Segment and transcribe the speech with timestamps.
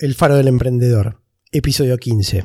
[0.00, 1.20] El Faro del Emprendedor,
[1.52, 2.42] episodio 15.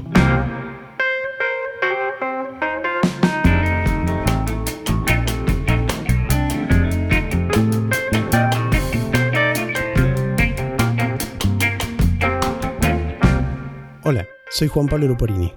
[14.04, 15.54] Hola, soy Juan Pablo Luporini.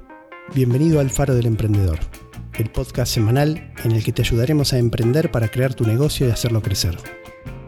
[0.55, 1.99] Bienvenido al Faro del Emprendedor,
[2.55, 6.31] el podcast semanal en el que te ayudaremos a emprender para crear tu negocio y
[6.31, 6.97] hacerlo crecer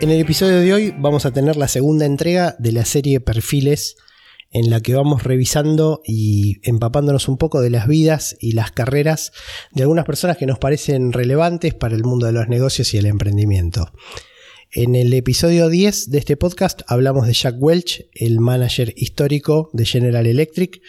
[0.00, 3.96] En el episodio de hoy vamos a tener la segunda entrega de la serie Perfiles
[4.50, 9.32] en la que vamos revisando y empapándonos un poco de las vidas y las carreras
[9.70, 13.06] de algunas personas que nos parecen relevantes para el mundo de los negocios y el
[13.06, 13.92] emprendimiento.
[14.72, 19.86] En el episodio 10 de este podcast hablamos de Jack Welch, el manager histórico de
[19.86, 20.82] General Electric,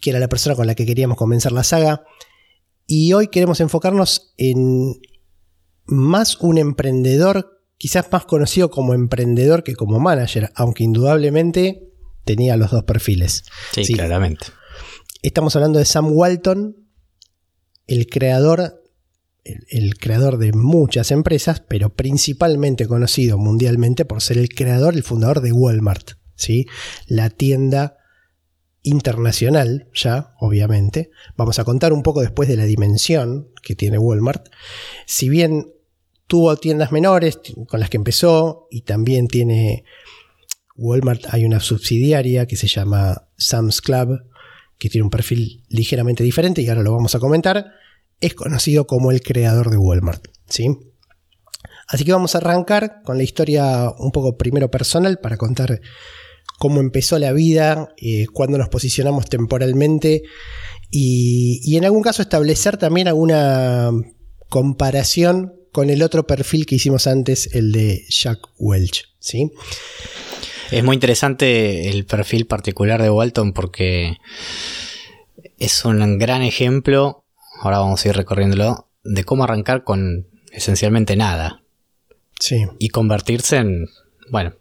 [0.00, 2.04] que era la persona con la que queríamos comenzar la saga.
[2.86, 5.00] Y hoy queremos enfocarnos en
[5.86, 11.88] más un emprendedor quizás más conocido como emprendedor que como manager, aunque indudablemente
[12.24, 13.44] tenía los dos perfiles.
[13.72, 14.46] Sí, claramente.
[15.22, 16.76] Estamos hablando de Sam Walton,
[17.86, 18.82] el creador,
[19.44, 25.40] el, creador de muchas empresas, pero principalmente conocido mundialmente por ser el creador, el fundador
[25.40, 26.66] de Walmart, ¿sí?
[27.06, 27.96] la tienda
[28.82, 31.10] internacional ya, obviamente.
[31.36, 34.48] Vamos a contar un poco después de la dimensión que tiene Walmart.
[35.06, 35.72] Si bien
[36.28, 39.84] tuvo tiendas menores con las que empezó y también tiene
[40.76, 44.20] Walmart, hay una subsidiaria que se llama Sam's Club,
[44.78, 47.72] que tiene un perfil ligeramente diferente y ahora lo vamos a comentar.
[48.20, 50.68] Es conocido como el creador de Walmart, ¿sí?
[51.88, 55.80] Así que vamos a arrancar con la historia un poco primero personal para contar
[56.58, 60.22] cómo empezó la vida, eh, cuándo nos posicionamos temporalmente
[60.90, 63.90] y, y en algún caso establecer también alguna
[64.50, 69.14] comparación con el otro perfil que hicimos antes, el de Jack Welch.
[69.20, 69.52] ¿sí?
[70.72, 74.16] Es muy interesante el perfil particular de Walton porque
[75.56, 77.24] es un gran ejemplo,
[77.62, 81.62] ahora vamos a ir recorriéndolo, de cómo arrancar con esencialmente nada.
[82.40, 82.66] Sí.
[82.80, 83.86] Y convertirse en,
[84.32, 84.56] bueno,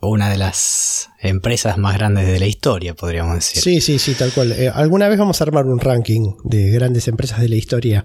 [0.00, 3.62] una de las empresas más grandes de la historia, podríamos decir.
[3.62, 4.52] Sí, sí, sí, tal cual.
[4.52, 8.04] Eh, alguna vez vamos a armar un ranking de grandes empresas de la historia,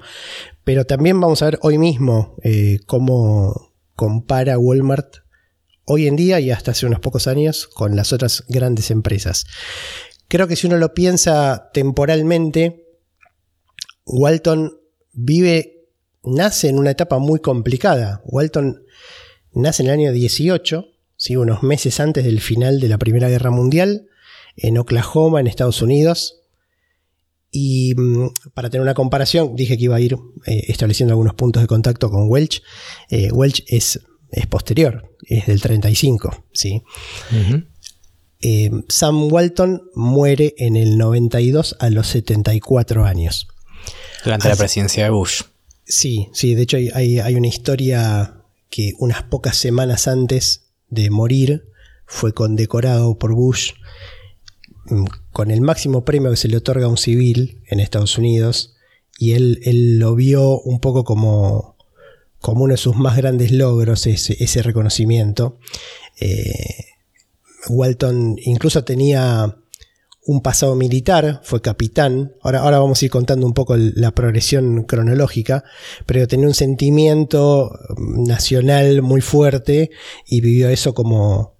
[0.63, 5.17] pero también vamos a ver hoy mismo eh, cómo compara Walmart
[5.85, 9.45] hoy en día y hasta hace unos pocos años con las otras grandes empresas.
[10.27, 12.87] Creo que si uno lo piensa temporalmente,
[14.05, 14.79] Walton
[15.11, 15.89] vive,
[16.23, 18.21] nace en una etapa muy complicada.
[18.25, 18.83] Walton
[19.53, 20.85] nace en el año 18,
[21.23, 21.37] ¿sí?
[21.37, 24.07] unos meses antes del final de la Primera Guerra Mundial,
[24.57, 26.41] en Oklahoma, en Estados Unidos.
[27.49, 31.63] Y mm, para tener una comparación, dije que iba a ir eh, estableciendo algunos puntos
[31.63, 32.61] de contacto con Welch.
[33.09, 34.01] Eh, Welch es,
[34.31, 36.83] es, posterior, es del 35, ¿sí?
[38.41, 43.47] Eh, Sam Walton muere en el 92 a los 74 años.
[44.25, 45.43] Durante la presidencia de Bush.
[45.85, 50.62] Sí, sí, de hecho hay, hay, una historia que unas pocas semanas antes
[50.93, 51.65] de morir
[52.05, 53.73] fue condecorado por Bush
[54.85, 58.75] Mm, con el máximo premio que se le otorga a un civil en Estados Unidos
[59.17, 61.77] y él, él lo vio un poco como,
[62.39, 65.57] como uno de sus más grandes logros, ese, reconocimiento.
[66.19, 66.85] Eh,
[67.69, 69.57] Walton incluso tenía
[70.25, 74.83] un pasado militar, fue capitán, ahora, ahora vamos a ir contando un poco la progresión
[74.83, 75.63] cronológica,
[76.05, 79.91] pero tenía un sentimiento nacional muy fuerte
[80.25, 81.57] y vivió eso como,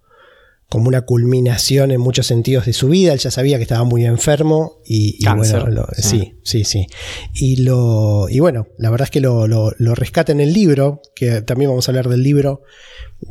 [0.74, 3.13] como una culminación en muchos sentidos de su vida.
[3.13, 6.33] Él ya sabía que estaba muy enfermo y, bueno, sí.
[6.44, 6.88] sí, sí,
[7.36, 9.45] Y, lo, y bueno, la verdad es que lo,
[9.94, 12.63] rescata en el libro, que también vamos a hablar del libro,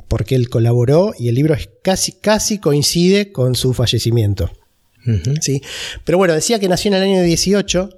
[0.09, 4.51] porque él colaboró y el libro casi, casi coincide con su fallecimiento.
[5.41, 5.63] ¿Sí?
[6.05, 7.91] Pero bueno, decía que nació en el año 18.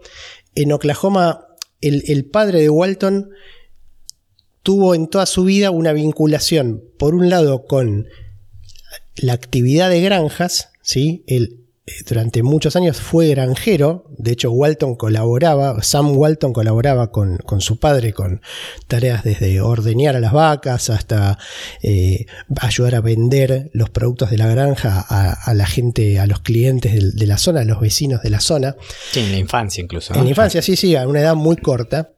[0.54, 1.46] En Oklahoma,
[1.80, 3.30] el, el padre de Walton
[4.62, 8.08] tuvo en toda su vida una vinculación, por un lado, con
[9.16, 11.22] la actividad de granjas, ¿sí?
[11.26, 11.48] Eh,
[12.06, 18.14] durante muchos años fue granjero, de hecho Walton colaboraba, Sam Walton colaboraba con, su padre
[18.14, 18.40] con
[18.88, 21.38] tareas desde ordeñar a las vacas hasta
[21.82, 22.24] eh,
[22.58, 27.26] ayudar a vender los productos de la granja a, la gente, a los clientes de,
[27.26, 28.76] la zona, a los vecinos de la zona.
[29.12, 30.14] Sí, en la infancia incluso.
[30.14, 32.14] En la infancia, sí, sí, a una edad muy corta.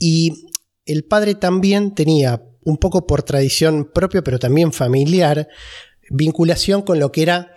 [0.00, 0.50] Y
[0.84, 5.48] el padre también tenía, un poco por tradición propia, pero también familiar,
[6.10, 7.54] vinculación con lo que era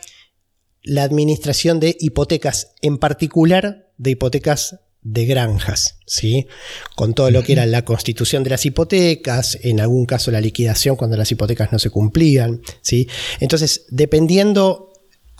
[0.83, 6.47] la administración de hipotecas, en particular de hipotecas de granjas, ¿sí?
[6.95, 10.95] Con todo lo que era la constitución de las hipotecas, en algún caso la liquidación
[10.95, 13.07] cuando las hipotecas no se cumplían, ¿sí?
[13.39, 14.91] Entonces, dependiendo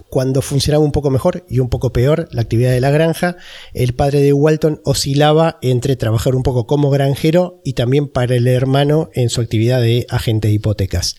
[0.09, 3.37] cuando funcionaba un poco mejor y un poco peor la actividad de la granja,
[3.73, 8.47] el padre de Walton oscilaba entre trabajar un poco como granjero y también para el
[8.47, 11.17] hermano en su actividad de agente de hipotecas.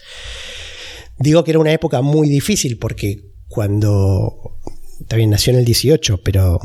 [1.18, 4.58] Digo que era una época muy difícil porque cuando
[5.08, 6.58] también nació en el 18, pero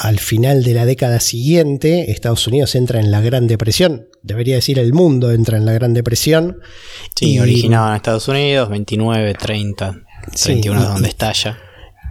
[0.00, 4.78] al final de la década siguiente Estados Unidos entra en la Gran Depresión, debería decir
[4.78, 6.60] el mundo entra en la Gran Depresión.
[7.14, 10.00] Sí, originado en Estados Unidos, 29, 30.
[10.42, 11.58] 31 es donde estalla.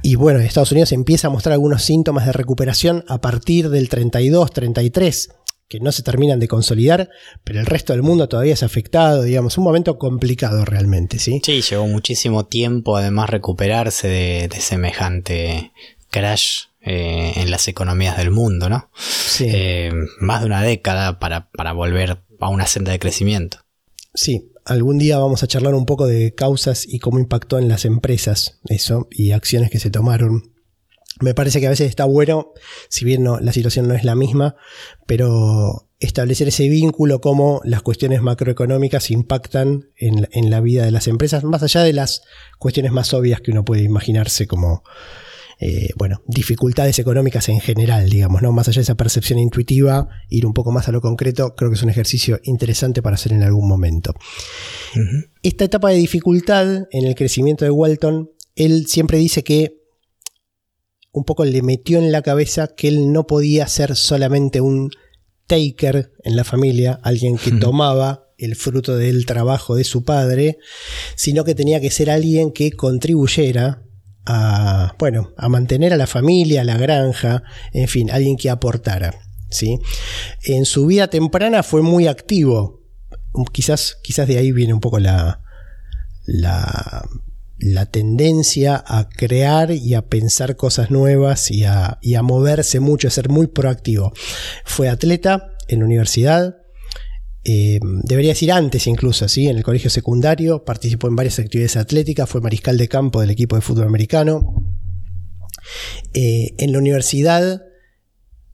[0.03, 4.51] Y bueno, Estados Unidos empieza a mostrar algunos síntomas de recuperación a partir del 32,
[4.51, 5.29] 33,
[5.73, 7.09] que no se terminan de consolidar,
[7.43, 11.41] pero el resto del mundo todavía es afectado, digamos, un momento complicado realmente, ¿sí?
[11.43, 15.71] Sí, llevó muchísimo tiempo además recuperarse de, semejante
[16.11, 18.91] crash eh, en las economías del mundo, ¿no?
[18.95, 19.47] Sí.
[19.49, 23.57] Eh, más de una década para, para volver a una senda de crecimiento.
[24.13, 27.83] Sí, algún día vamos a charlar un poco de causas y cómo impactó en las
[27.83, 30.52] empresas eso y acciones que se tomaron.
[31.21, 32.53] Me parece que a veces está bueno,
[32.89, 34.55] si bien no, la situación no es la misma,
[35.05, 41.07] pero establecer ese vínculo, cómo las cuestiones macroeconómicas impactan en, en la vida de las
[41.07, 42.23] empresas, más allá de las
[42.59, 44.83] cuestiones más obvias que uno puede imaginarse como
[45.65, 48.51] eh, bueno, dificultades económicas en general, digamos, ¿no?
[48.51, 51.75] Más allá de esa percepción intuitiva, ir un poco más a lo concreto, creo que
[51.75, 54.13] es un ejercicio interesante para hacer en algún momento.
[55.41, 59.82] Esta etapa de dificultad en el crecimiento de Walton, él siempre dice que
[61.13, 64.89] un poco le metió en la cabeza que él no podía ser solamente un
[65.47, 70.57] taker en la familia, alguien que tomaba el fruto del trabajo de su padre,
[71.15, 73.83] sino que tenía que ser alguien que contribuyera
[74.25, 77.43] a, bueno, a mantener a la familia, a la granja,
[77.73, 79.13] en fin, alguien que aportara.
[79.51, 79.79] ¿sí?
[80.43, 82.81] En su vida temprana fue muy activo.
[83.51, 85.41] Quizás, quizás de ahí viene un poco la,
[86.25, 87.07] la,
[87.57, 93.29] la tendencia a crear y a pensar cosas nuevas y a, moverse mucho, a ser
[93.29, 94.11] muy proactivo.
[94.65, 96.57] Fue atleta en la universidad,
[97.45, 99.47] eh, debería decir antes incluso, ¿sí?
[99.47, 103.55] en el colegio secundario, participó en varias actividades atléticas, fue mariscal de campo del equipo
[103.55, 104.55] de fútbol americano.
[106.13, 107.61] Eh, en la universidad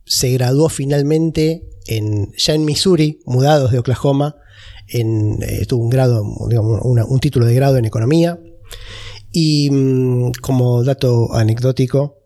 [0.06, 4.36] se graduó finalmente en, ya en Missouri, mudados de Oklahoma,
[4.88, 8.40] en, eh, tuvo grado, un título de grado en economía.
[9.32, 12.18] Y mm, como dato anecdótico,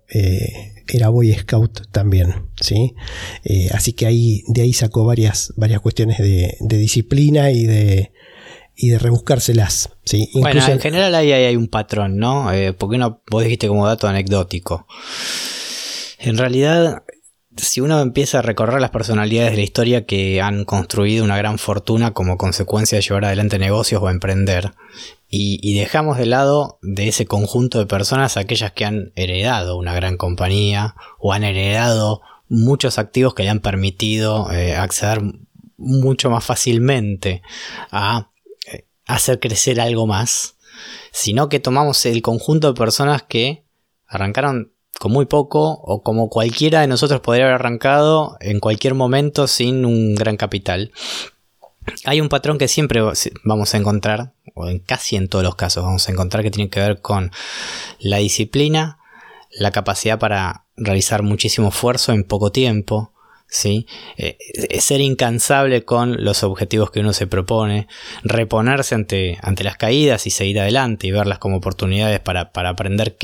[0.91, 2.95] era Boy Scout también, ¿sí?
[3.43, 8.11] Eh, así que ahí, de ahí sacó varias, varias cuestiones de, disciplina y de,
[8.75, 10.29] y de rebuscárselas, ¿sí?
[10.33, 12.51] bueno, en general ahí hay, un patrón, ¿no?
[12.51, 14.88] Eh, porque uno, vos dijiste como dato anecdótico.
[16.19, 17.03] En realidad,
[17.57, 21.59] si uno empieza a recorrer las personalidades de la historia que han construido una gran
[21.59, 24.73] fortuna como consecuencia de llevar adelante negocios o emprender,
[25.35, 30.15] y, dejamos de lado de ese conjunto de personas aquellas que han heredado una gran
[30.15, 35.23] compañía o han heredado muchos activos que le han permitido eh, acceder
[35.75, 37.41] mucho más fácilmente
[37.89, 38.29] a
[38.71, 40.57] eh, hacer crecer algo más,
[41.11, 43.65] sino que tomamos el conjunto de personas que
[44.05, 49.47] arrancaron con muy poco o como cualquiera de nosotros podría haber arrancado en cualquier momento
[49.47, 50.91] sin un gran capital.
[52.05, 53.01] Hay un patrón que siempre
[53.43, 56.69] vamos a encontrar, o en casi en todos los casos vamos a encontrar que tiene
[56.69, 57.31] que ver con
[57.99, 58.99] la disciplina,
[59.51, 63.13] la capacidad para realizar muchísimo esfuerzo en poco tiempo,
[63.47, 63.85] ¿sí?
[64.17, 64.37] Eh,
[64.79, 67.87] ser incansable con los objetivos que uno se propone,
[68.23, 73.15] reponerse ante, ante las caídas y seguir adelante y verlas como oportunidades para, aprender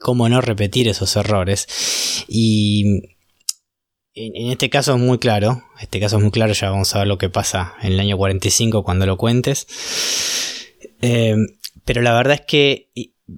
[0.00, 2.24] cómo no repetir esos errores.
[2.26, 3.11] Y
[4.14, 7.08] en, este caso es muy claro, este caso es muy claro, ya vamos a ver
[7.08, 9.66] lo que pasa en el año 45 cuando lo cuentes.
[11.00, 11.36] Eh,
[11.84, 12.90] pero la verdad es que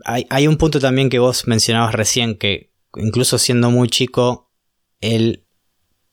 [0.04, 4.50] hay, un punto también que vos mencionabas recién, que incluso siendo muy chico,
[5.00, 5.44] él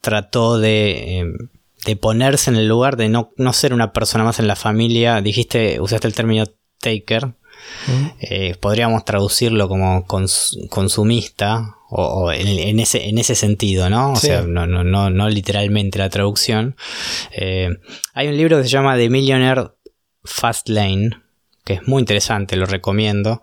[0.00, 1.26] trató de, eh,
[1.84, 5.20] de ponerse en el lugar de no, no ser una persona más en la familia.
[5.20, 6.44] Dijiste, usaste el término
[6.78, 7.34] taker.
[8.20, 14.12] Eh, podríamos traducirlo como consumista o, en, ese, en ese sentido, ¿no?
[14.12, 16.76] O sea, no, no, no, no literalmente la traducción.
[17.32, 17.68] Eh,
[18.14, 19.72] hay un libro que se llama The Millionaire
[20.24, 21.10] Fast Lane,
[21.64, 23.42] que es muy interesante, lo recomiendo,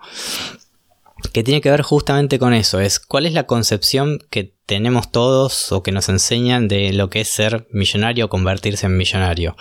[1.34, 5.72] que tiene que ver justamente con eso, es cuál es la concepción que tenemos todos
[5.72, 9.56] o que nos enseñan de lo que es ser millonario o convertirse en millonario.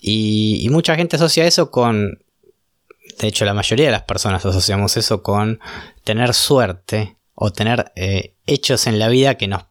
[0.00, 2.23] Y, mucha gente asocia eso con,
[3.18, 5.60] de hecho la mayoría de las personas asociamos eso con
[6.04, 9.66] tener suerte o tener eh, hechos en la vida que nos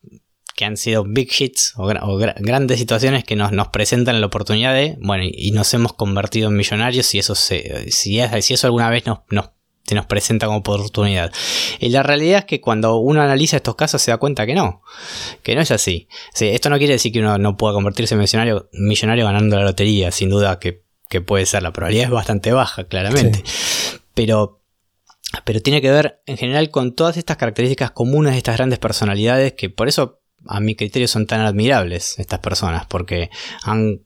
[0.55, 4.97] que han sido big hits o, grandes situaciones que nos, nos, presentan la oportunidad de,
[5.01, 9.07] bueno, y, nos hemos convertido en millonarios y eso se, si, si eso alguna vez
[9.07, 9.49] nos, nos,
[9.85, 11.31] se nos presenta como oportunidad.
[11.79, 14.81] Y la realidad es que cuando uno analiza estos casos se da cuenta que no,
[15.41, 16.07] que no es así.
[16.39, 20.11] esto no quiere decir que uno no pueda convertirse en millonario, millonario ganando la lotería,
[20.11, 20.83] sin duda que,
[21.25, 23.43] puede ser, la probabilidad es bastante baja, claramente.
[24.13, 24.63] Pero
[25.45, 29.53] pero tiene que ver en general con todas estas características comunes de estas grandes personalidades
[29.53, 33.29] que por eso a mi criterio son tan admirables estas personas, porque
[33.63, 34.01] han,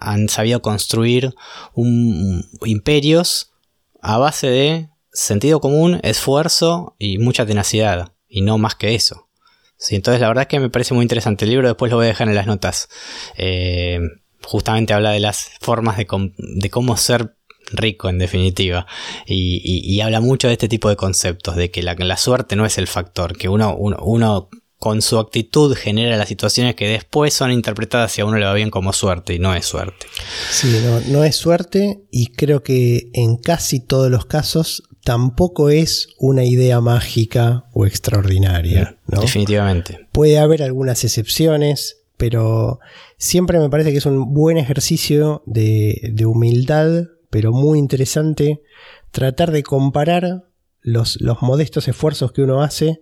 [0.00, 1.34] han sabido construir
[1.74, 3.52] un, imperios
[4.00, 9.28] a base de sentido común, esfuerzo y mucha tenacidad, y no más que eso.
[9.76, 12.06] Sí, entonces la verdad es que me parece muy interesante el libro, después lo voy
[12.06, 12.88] a dejar en las notas.
[13.36, 14.00] Eh,
[14.44, 17.36] justamente habla de las formas de, de cómo ser
[17.70, 18.86] rico en definitiva.
[19.26, 22.78] Y, habla mucho de este tipo de conceptos, de que la, la suerte no es
[22.78, 24.48] el factor, que uno, uno,
[24.78, 28.52] con su actitud genera las situaciones que después son interpretadas si a uno le va
[28.52, 30.06] bien como suerte y no es suerte.
[30.50, 36.08] Sí, no, no es suerte y creo que en casi todos los casos tampoco es
[36.18, 38.98] una idea mágica o extraordinaria.
[39.06, 40.08] Mm, definitivamente.
[40.12, 42.80] Puede haber algunas excepciones, pero
[43.16, 48.62] siempre me parece que es un buen ejercicio de, humildad pero muy interesante
[49.10, 50.44] tratar de comparar
[50.80, 53.00] los, los modestos esfuerzos que uno hace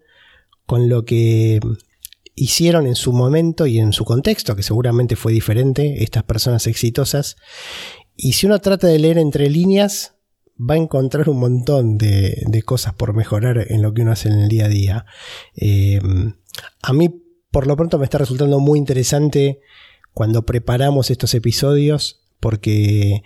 [0.64, 1.60] con lo que
[2.34, 7.36] hicieron en su momento y en su contexto, que seguramente fue diferente, estas personas exitosas.
[8.16, 10.14] Y si uno trata de leer entre líneas,
[10.58, 14.38] va a encontrar un montón de, cosas por mejorar en lo que uno hace en
[14.38, 15.06] el día a día.
[15.56, 16.00] Eh,
[16.82, 19.60] a mí, por lo pronto, me está resultando muy interesante
[20.12, 23.22] cuando preparamos estos episodios, porque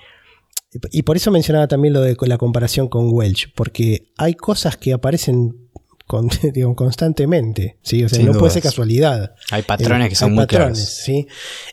[0.90, 4.92] y por eso mencionaba también lo de la comparación con Welch, porque hay cosas que
[4.92, 5.68] aparecen
[6.74, 8.04] constantemente, ¿sí?
[8.04, 9.34] O sea, no puede ser casualidad.
[9.50, 11.26] Hay patrones que son muy patrones, ¿sí?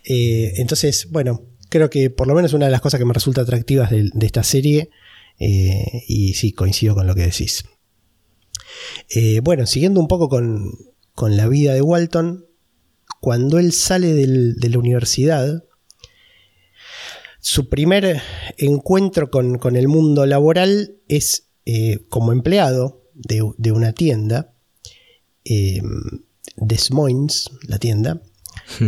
[0.05, 3.41] Eh, entonces, bueno, creo que por lo menos una de las cosas que me resulta
[3.41, 4.89] atractivas de, esta serie,
[5.39, 7.65] eh, y sí, coincido con lo que decís.
[9.09, 10.71] Eh, bueno, siguiendo un poco con,
[11.15, 12.45] la vida de Walton,
[13.19, 15.63] cuando él sale de la universidad,
[17.43, 18.21] su primer
[18.57, 24.53] encuentro con, el mundo laboral es eh, como empleado de, una tienda,
[25.43, 25.81] eh,
[26.55, 28.21] Des Moines, la tienda.
[28.79, 28.87] Hmm.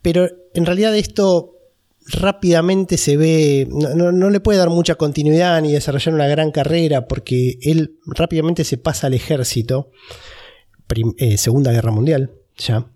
[0.00, 1.58] Pero en realidad esto
[2.06, 7.58] rápidamente se ve, no, le puede dar mucha continuidad ni desarrollar una gran carrera porque
[7.60, 9.90] él rápidamente se pasa al ejército,
[11.18, 12.90] eh, Segunda Guerra Mundial, ya.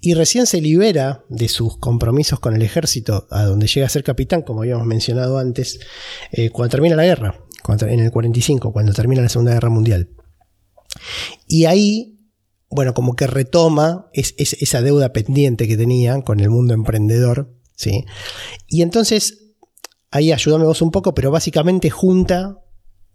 [0.00, 4.04] Y recién se libera de sus compromisos con el ejército, a donde llega a ser
[4.04, 5.80] capitán, como habíamos mencionado antes,
[6.30, 7.40] eh, cuando termina la guerra,
[7.80, 10.10] en el 45, cuando termina la Segunda Guerra Mundial.
[11.46, 12.18] Y ahí,
[12.70, 18.04] bueno, como que retoma esa deuda pendiente que tenía con el mundo emprendedor, ¿sí?
[18.66, 19.54] Y entonces,
[20.10, 22.58] ahí ayúdame vos un poco, pero básicamente junta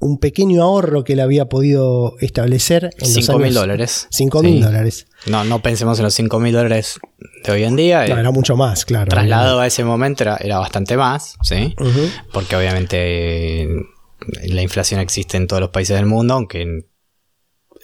[0.04, 4.08] un pequeño ahorro que él había podido establecer en 5 mil dólares.
[4.12, 5.08] 5 mil dólares.
[5.26, 7.00] No, no pensemos en los 5 mil dólares
[7.46, 8.06] de hoy en día.
[8.06, 9.10] era mucho más, claro.
[9.10, 11.76] Trasladado a ese momento era, bastante más, ¿sí?
[12.32, 13.68] Porque obviamente
[14.46, 16.86] la inflación existe en todos los países del mundo, aunque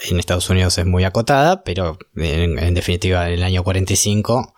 [0.08, 4.53] en Estados Unidos es muy acotada, pero en, definitiva en el año 45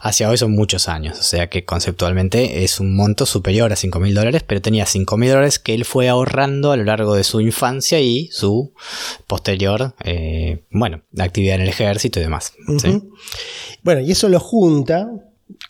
[0.00, 4.00] hacia hoy son muchos años, o sea que conceptualmente es un monto superior a 5
[4.00, 7.24] mil dólares, pero tenía 5 mil dólares que él fue ahorrando a lo largo de
[7.24, 8.72] su infancia y su
[9.26, 12.52] posterior, eh, bueno, actividad en el ejército y demás.
[13.82, 15.08] Bueno, y eso lo junta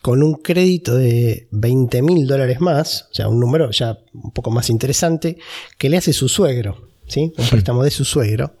[0.01, 4.49] con un crédito de 20 mil dólares más, o sea, un número ya un poco
[4.49, 5.37] más interesante,
[5.77, 7.31] que le hace su suegro, ¿sí?
[7.37, 8.53] Un préstamo de su suegro.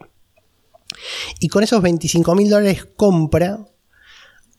[1.39, 3.65] Y con esos 25 mil dólares compra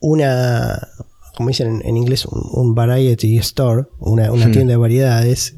[0.00, 0.88] una,
[1.36, 4.52] como dicen en, inglés, un, variety store, una, hmm.
[4.52, 5.56] tienda de variedades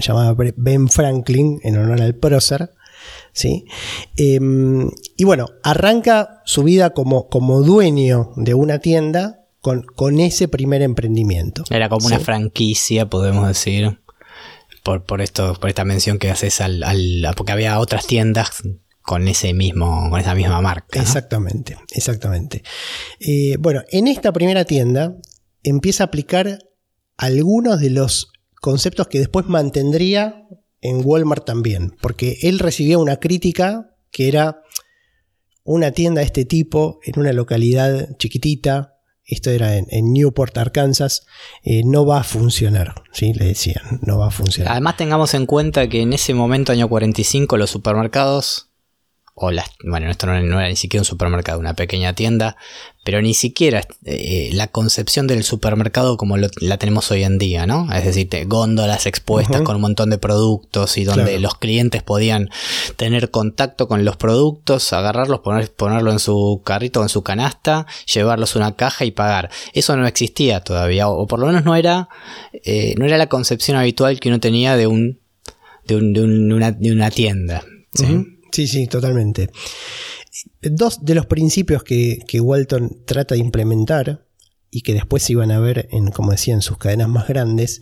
[0.00, 2.70] llamada Ben Franklin, en honor al prócer.
[3.32, 3.64] ¿sí?
[4.16, 10.48] Em, y bueno, arranca su vida como, como dueño de una tienda con, con ese
[10.48, 11.64] primer emprendimiento.
[11.70, 13.98] Era como una franquicia, podemos decir.
[14.82, 18.62] Por, por esto, por esta mención que haces al, al- porque había otras tiendas
[19.02, 20.98] con ese mismo, con esa misma marca.
[20.98, 21.02] ¿no?
[21.02, 22.62] Exactamente, exactamente.
[23.20, 25.16] Eh, bueno, en esta primera tienda
[25.62, 26.58] empieza a aplicar
[27.16, 30.46] algunos de los conceptos que después mantendría
[30.80, 34.62] en Walmart también, porque él recibía una crítica que era
[35.64, 41.24] una tienda de este tipo en una localidad chiquitita, esto era en, en Newport, Arkansas,
[41.62, 43.32] eh, no va a funcionar, ¿sí?
[43.32, 44.72] Le decían, no va a funcionar.
[44.72, 48.71] Además tengamos en cuenta que en ese momento, año 45, los supermercados,
[49.34, 52.56] o las, bueno, esto no, no era ni siquiera un supermercado, una pequeña tienda,
[53.02, 57.66] pero ni siquiera eh, la concepción del supermercado como lo- la tenemos hoy en día,
[57.66, 57.90] ¿no?
[57.92, 61.40] Es decir, te- góndolas expuestas con un montón de productos y donde Claro.
[61.40, 62.50] los clientes podían
[62.96, 67.86] tener contacto con los productos, agarrarlos, poner, ponerlo en su carrito o en su canasta,
[68.12, 69.48] llevarlos a una caja y pagar.
[69.72, 72.10] Eso no existía todavía, o, o por lo menos no era,
[72.64, 75.20] eh, no era la concepción habitual que uno tenía de un
[75.86, 77.64] de, un- de un- de una, de una tienda.
[77.94, 78.04] ¿sí?
[78.52, 79.50] Sí, sí, totalmente.
[80.60, 84.26] Dos de los principios que, que Walton trata de implementar
[84.70, 87.80] y que después se iban a ver en, como decía, en sus cadenas más grandes,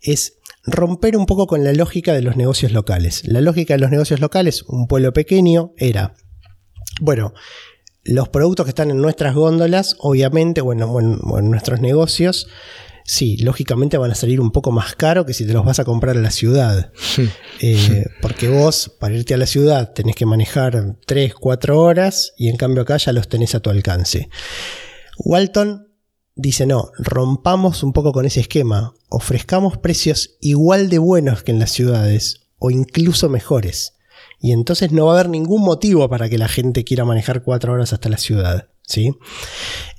[0.00, 3.26] es romper un poco con la lógica de los negocios locales.
[3.26, 6.14] La lógica de los negocios locales, un pueblo pequeño, era,
[7.00, 7.32] bueno,
[8.04, 12.48] los productos que están en nuestras góndolas, obviamente, bueno, bueno, nuestros negocios,
[13.10, 15.84] sí, lógicamente van a salir un poco más caro que si te los vas a
[15.84, 16.92] comprar a la ciudad.
[17.60, 22.48] Eh, porque vos, para irte a la ciudad, tenés que manejar 3, 4 horas y
[22.48, 24.30] en cambio acá ya los tenés a tu alcance.
[25.18, 25.88] Walton
[26.36, 31.58] dice, no, rompamos un poco con ese esquema, ofrezcamos precios igual de buenos que en
[31.58, 33.94] las ciudades o incluso mejores.
[34.38, 37.72] Y entonces no va a haber ningún motivo para que la gente quiera manejar 4
[37.72, 38.68] horas hasta la ciudad.
[38.90, 39.12] ¿Sí?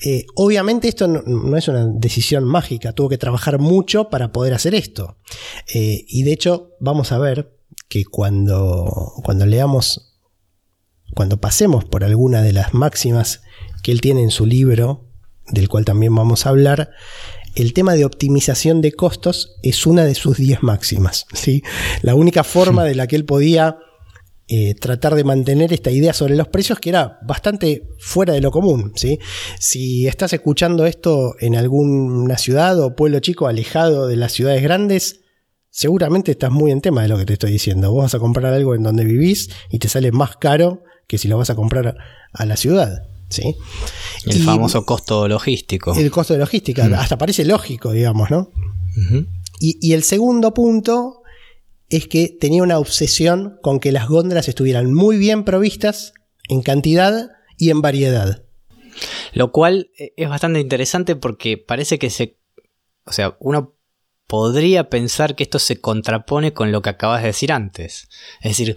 [0.06, 4.54] Eh, obviamente esto no, no es una decisión mágica, tuvo que trabajar mucho para poder
[4.54, 5.18] hacer esto.
[5.74, 10.20] Eh, y de hecho vamos a ver que cuando, cuando leamos,
[11.16, 13.42] cuando pasemos por alguna de las máximas
[13.82, 15.08] que él tiene en su libro,
[15.48, 16.92] del cual también vamos a hablar,
[17.56, 21.26] el tema de optimización de costos es una de sus 10 máximas.
[21.34, 21.64] ¿sí?
[22.02, 23.78] La única forma de la que él podía
[24.54, 28.52] eh, tratar de mantener esta idea sobre los precios que era bastante fuera de lo
[28.52, 28.92] común.
[28.98, 29.18] ¿sí?
[29.58, 35.22] Si estás escuchando esto en alguna ciudad o pueblo chico alejado de las ciudades grandes,
[35.70, 37.94] seguramente estás muy en tema de lo que te estoy diciendo.
[37.94, 41.30] Vos vas a comprar algo en donde vivís y te sale más caro que si
[41.30, 41.96] lo vas a comprar
[42.34, 43.04] a la ciudad.
[43.30, 43.56] ¿sí?
[44.26, 45.94] El Y famoso costo logístico.
[45.96, 48.50] El costo de logística, hasta parece lógico, digamos, ¿no?
[49.62, 51.21] Y el segundo punto
[51.92, 56.14] es que tenía una obsesión con que las góndolas estuvieran muy bien provistas
[56.50, 58.44] en cantidad y en variedad.
[59.34, 62.38] Lo cual eh, es bastante interesante porque parece que se...
[63.06, 63.76] O sea, uno
[64.28, 68.08] podría pensar que esto se contrapone con lo que acabas de decir antes.
[68.42, 68.76] Es decir,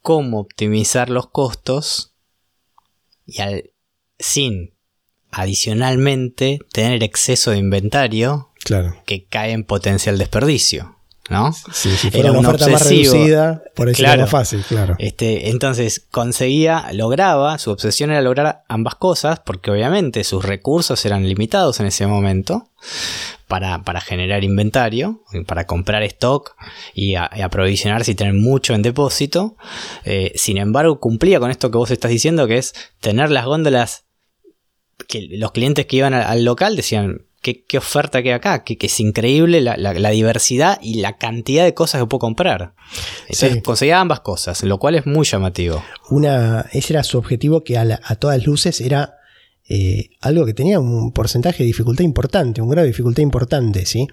[0.00, 2.14] cómo optimizar los costos
[3.26, 3.70] y al-
[4.18, 4.74] sin
[5.30, 8.96] adicionalmente tener exceso de inventario Claro.
[9.06, 10.97] que cae en potencial desperdicio.
[11.28, 11.52] ¿No?
[11.52, 14.14] Sí, si Era fuera una un oferta más reducida, por eso Claro.
[14.14, 14.96] era más fácil, claro.
[14.98, 21.28] Este, entonces conseguía, lograba, su obsesión era lograr ambas cosas, porque obviamente sus recursos eran
[21.28, 22.70] limitados en ese momento
[23.46, 26.54] para, para generar inventario, para comprar stock
[26.94, 29.56] y, a- y aprovisionarse y tener mucho en depósito.
[30.04, 34.04] Eh, sin embargo, cumplía con esto que vos estás diciendo, que es tener las góndolas
[35.06, 37.26] que los clientes que iban al, al local decían.
[37.40, 38.64] ¿Qué, qué oferta que hay acá?
[38.64, 42.18] Que, que es increíble la, la- la diversidad y la cantidad de cosas que puedo
[42.20, 42.74] comprar.
[43.28, 43.62] Entonces Sí.
[43.62, 45.82] conseguía ambas cosas, lo cual es muy llamativo.
[46.10, 49.14] Una, ese era su objetivo que a, la- a todas luces era
[49.68, 54.06] eh, algo que tenía un porcentaje de dificultad importante, un grado de dificultad importante, ¿sí?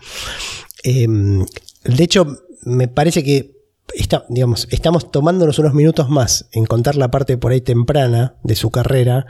[0.83, 2.27] Eh, de hecho,
[2.63, 3.55] me parece que
[3.93, 8.55] está, digamos, estamos tomándonos unos minutos más en contar la parte por ahí temprana de
[8.55, 9.27] su carrera,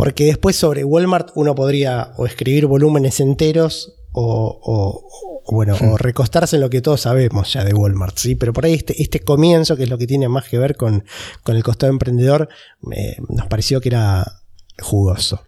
[0.00, 5.96] porque después sobre Walmart uno podría o escribir volúmenes enteros o, o- o, bueno, o
[5.96, 8.34] recostarse en lo que todos sabemos ya de Walmart, ¿sí?
[8.34, 11.04] Pero por ahí este, este comienzo, que es lo que tiene más que ver con,
[11.42, 12.48] con el costado emprendedor,
[12.96, 14.42] eh, nos pareció que era
[14.80, 15.42] jugoso.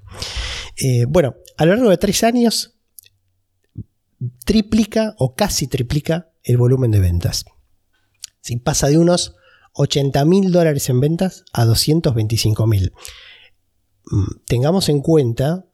[0.77, 2.75] Eh, bueno, a lo largo de tres años
[4.45, 7.45] triplica o casi triplica el volumen de ventas.
[8.41, 9.35] Si pasa de unos
[9.75, 12.93] 80 mil dólares en ventas a 225 mil.
[14.47, 15.67] Tengamos en cuenta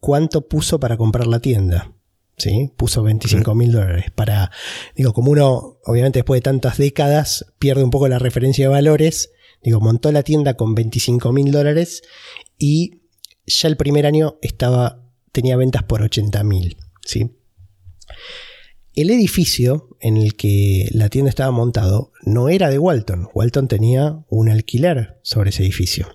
[0.00, 1.92] cuánto puso para comprar la tienda.
[2.36, 2.72] ¿sí?
[2.76, 4.06] Puso 25 mil dólares.
[4.14, 4.50] Para,
[4.96, 9.30] digo, como uno, obviamente después de tantas décadas, pierde un poco la referencia de valores.
[9.62, 12.02] Digo, montó la tienda con 25 mil dólares
[12.58, 13.02] y
[13.46, 15.04] ya el primer año estaba
[15.34, 16.76] tenía ventas por 80.000.
[17.04, 17.36] ¿sí?
[18.94, 23.28] El edificio en el que la tienda estaba montado no era de Walton.
[23.34, 26.13] Walton tenía un alquiler sobre ese edificio.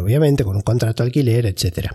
[0.00, 1.90] Obviamente con un contrato de alquiler, etc.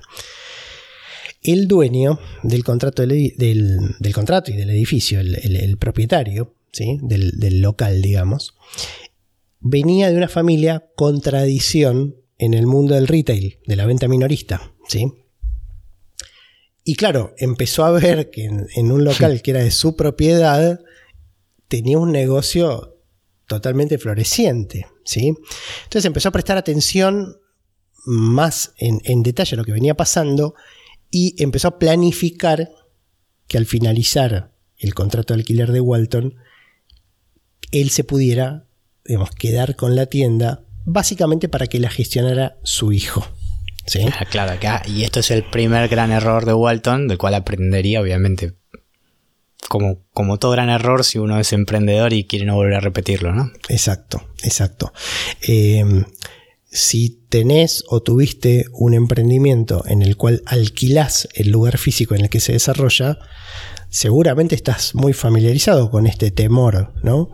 [1.42, 7.00] El dueño del contrato, del, contrato y del edificio, el, propietario ¿sí?
[7.02, 8.56] del, del local, digamos,
[9.60, 14.74] venía de una familia con tradición en el mundo del retail, de la venta minorista.
[14.88, 15.12] ¿sí?
[16.84, 20.82] Y claro, empezó a ver que en, un local que era de su propiedad
[21.70, 23.00] tenía un negocio
[23.48, 25.34] totalmente floreciente, ¿sí?
[25.84, 27.38] Entonces empezó a prestar atención
[28.06, 30.56] más en, detalle lo que venía pasando
[31.10, 32.72] y empezó a planificar
[33.48, 36.36] que al finalizar el contrato de alquiler de Walton,
[37.72, 38.66] él se pudiera,
[39.06, 43.26] digamos, quedar con la tienda, básicamente para que la gestionara su hijo.
[44.14, 48.54] Ah, claro, y esto es el primer gran error de Walton, del cual aprendería, obviamente,
[49.68, 53.34] como, como todo gran error si uno es emprendedor y quiere no volver a repetirlo,
[53.34, 53.52] ¿no?
[53.68, 54.94] Exacto, exacto.
[55.42, 56.06] Em,
[56.74, 62.30] si tenés o tuviste un emprendimiento en el cual alquilás el lugar físico en el
[62.30, 63.20] que se desarrolla,
[63.90, 67.30] seguramente estás muy familiarizado con este temor, ¿no?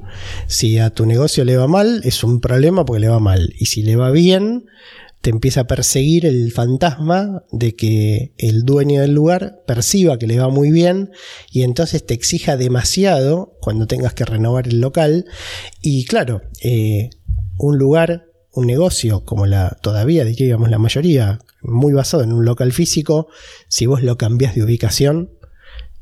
[0.47, 3.53] Si a tu negocio le va mal, es un problema porque le va mal.
[3.57, 4.65] Y si le va bien,
[5.21, 10.39] te empieza a perseguir el fantasma de que el dueño del lugar perciba que le
[10.39, 11.11] va muy bien
[11.51, 15.25] y entonces te exija demasiado cuando tengas que renovar el local.
[15.81, 17.09] Y claro, eh,
[17.57, 22.71] un lugar, un negocio, como la todavía diríamos la mayoría, muy basado en un local
[22.71, 23.27] físico,
[23.67, 25.31] si vos lo cambias de ubicación,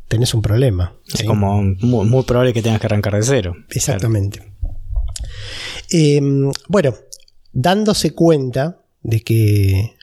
[0.07, 0.95] tenés un problema.
[1.13, 3.55] Es como muy, probable que tengas que arrancar de cero.
[3.69, 4.41] Exactamente.
[5.89, 6.95] Em, bueno,
[7.51, 9.95] dándose cuenta de que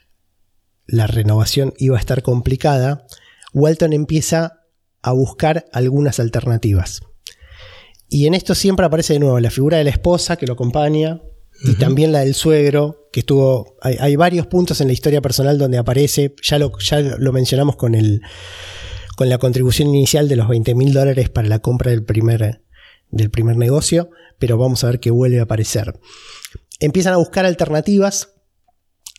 [0.87, 3.07] la renovación iba a estar complicada,
[3.53, 4.65] Walton empieza
[5.03, 7.03] a buscar algunas alternativas.
[8.09, 11.21] Y en esto siempre aparece de nuevo la figura de la esposa que lo acompaña
[11.65, 13.77] y también la del suegro, que estuvo.
[13.81, 16.35] Hay, varios puntos en la historia personal donde aparece.
[16.43, 18.21] Ya lo, ya lo mencionamos con, el,
[19.17, 22.63] con la contribución inicial de los 20 mil dólares para la compra del primer,
[23.11, 25.99] del primer negocio, pero vamos a ver que vuelve a aparecer.
[26.81, 28.35] Empiezan a buscar alternativas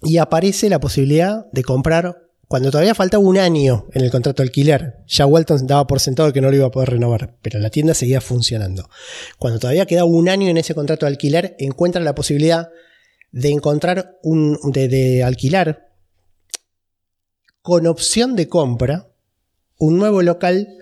[0.03, 2.24] y aparece la posibilidad de comprar
[2.55, 5.03] cuando todavía faltaba un año en el contrato de alquiler.
[5.07, 7.93] Ya Walton daba por sentado que no lo iba a poder renovar, pero la tienda
[7.93, 8.89] seguía funcionando.
[9.37, 12.69] Cuando todavía quedaba un año en ese contrato de alquiler, encuentra la posibilidad
[13.33, 14.57] de encontrar un.
[14.71, 15.89] de, de alquilar
[17.61, 19.09] con opción de compra
[19.77, 20.77] un nuevo local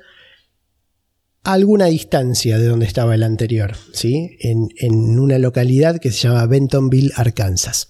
[1.44, 4.38] a alguna distancia de donde estaba el anterior, ¿sí?
[4.42, 7.90] en, en una localidad que se llama Bentonville, Arkansas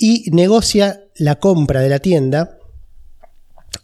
[0.00, 2.58] y negocia la compra de la tienda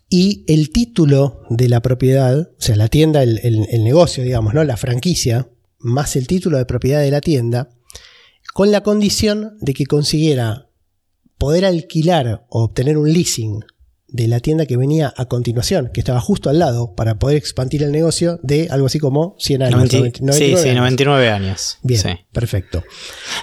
[0.09, 4.65] y el título de la propiedad, o sea, la tienda, el, negocio, digamos, ¿no?
[4.65, 7.69] La franquicia, más el título de propiedad de la tienda,
[8.55, 10.71] con la condición de que consiguiera
[11.37, 13.61] poder alquilar o obtener un leasing
[14.09, 17.83] de la tienda que venía a continuación, que estaba justo al lado, para poder expandir
[17.83, 19.91] el negocio de algo así como 100 años.
[19.91, 21.79] sí, sí, 99 años.
[21.83, 22.83] Bien, perfecto.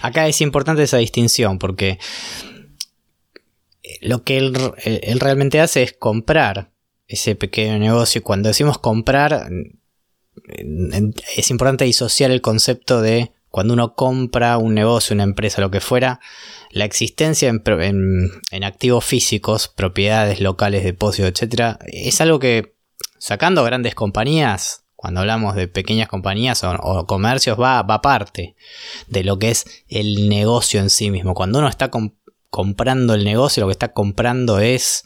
[0.01, 1.99] Acá es importante esa distinción porque
[4.01, 4.55] lo que él,
[5.19, 6.71] realmente hace es comprar
[7.07, 8.19] ese pequeño negocio.
[8.19, 9.49] Y cuando decimos comprar,
[11.35, 15.79] es importante disociar el concepto de cuando uno compra un negocio, una empresa, lo que
[15.79, 16.19] fuera,
[16.71, 22.75] la existencia en, activos físicos, propiedades locales, depósitos, etc., es algo que,
[23.19, 28.55] sacando grandes compañías, cuando hablamos de pequeñas compañías o, comercios, va, va aparte
[29.07, 31.35] de lo que es el negocio en sí mismo.
[31.35, 32.15] Cuando uno está con,
[32.53, 35.05] comprando el negocio, lo que está comprando es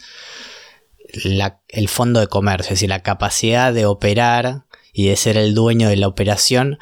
[1.69, 5.87] el fondo de comercio, es decir, la capacidad de operar y de ser el dueño
[5.87, 6.77] de la operación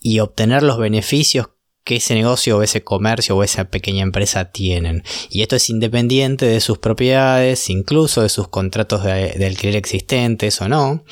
[0.00, 1.50] y obtener los beneficios
[1.84, 5.04] que ese negocio o ese comercio o esa pequeña empresa tienen.
[5.30, 10.60] Y esto es independiente de sus propiedades, incluso de sus contratos de, de alquiler existentes
[10.60, 11.04] o no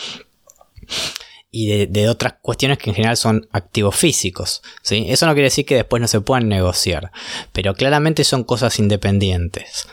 [1.55, 4.63] y de, otras cuestiones que en general son activos físicos.
[4.81, 5.05] ¿sí?
[5.09, 7.13] Eso no quiere decir que después no se puedan negociar,
[7.53, 9.87] pero claramente son cosas independientes.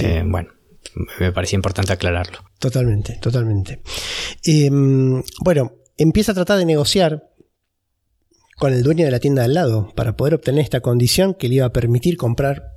[0.00, 0.50] Eh, bueno,
[1.20, 2.40] me parecía importante aclararlo.
[2.58, 3.80] Totalmente, totalmente.
[4.42, 7.30] Em, bueno, empieza a tratar de negociar
[8.56, 11.56] con el dueño de la tienda al lado para poder obtener esta condición que le
[11.56, 12.72] iba a permitir comprar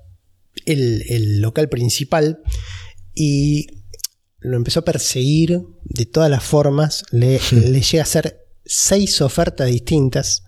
[0.66, 2.40] el, el local principal
[3.16, 3.77] y
[4.40, 10.44] lo empezó a perseguir de todas las formas, le, llega a hacer seis ofertas distintas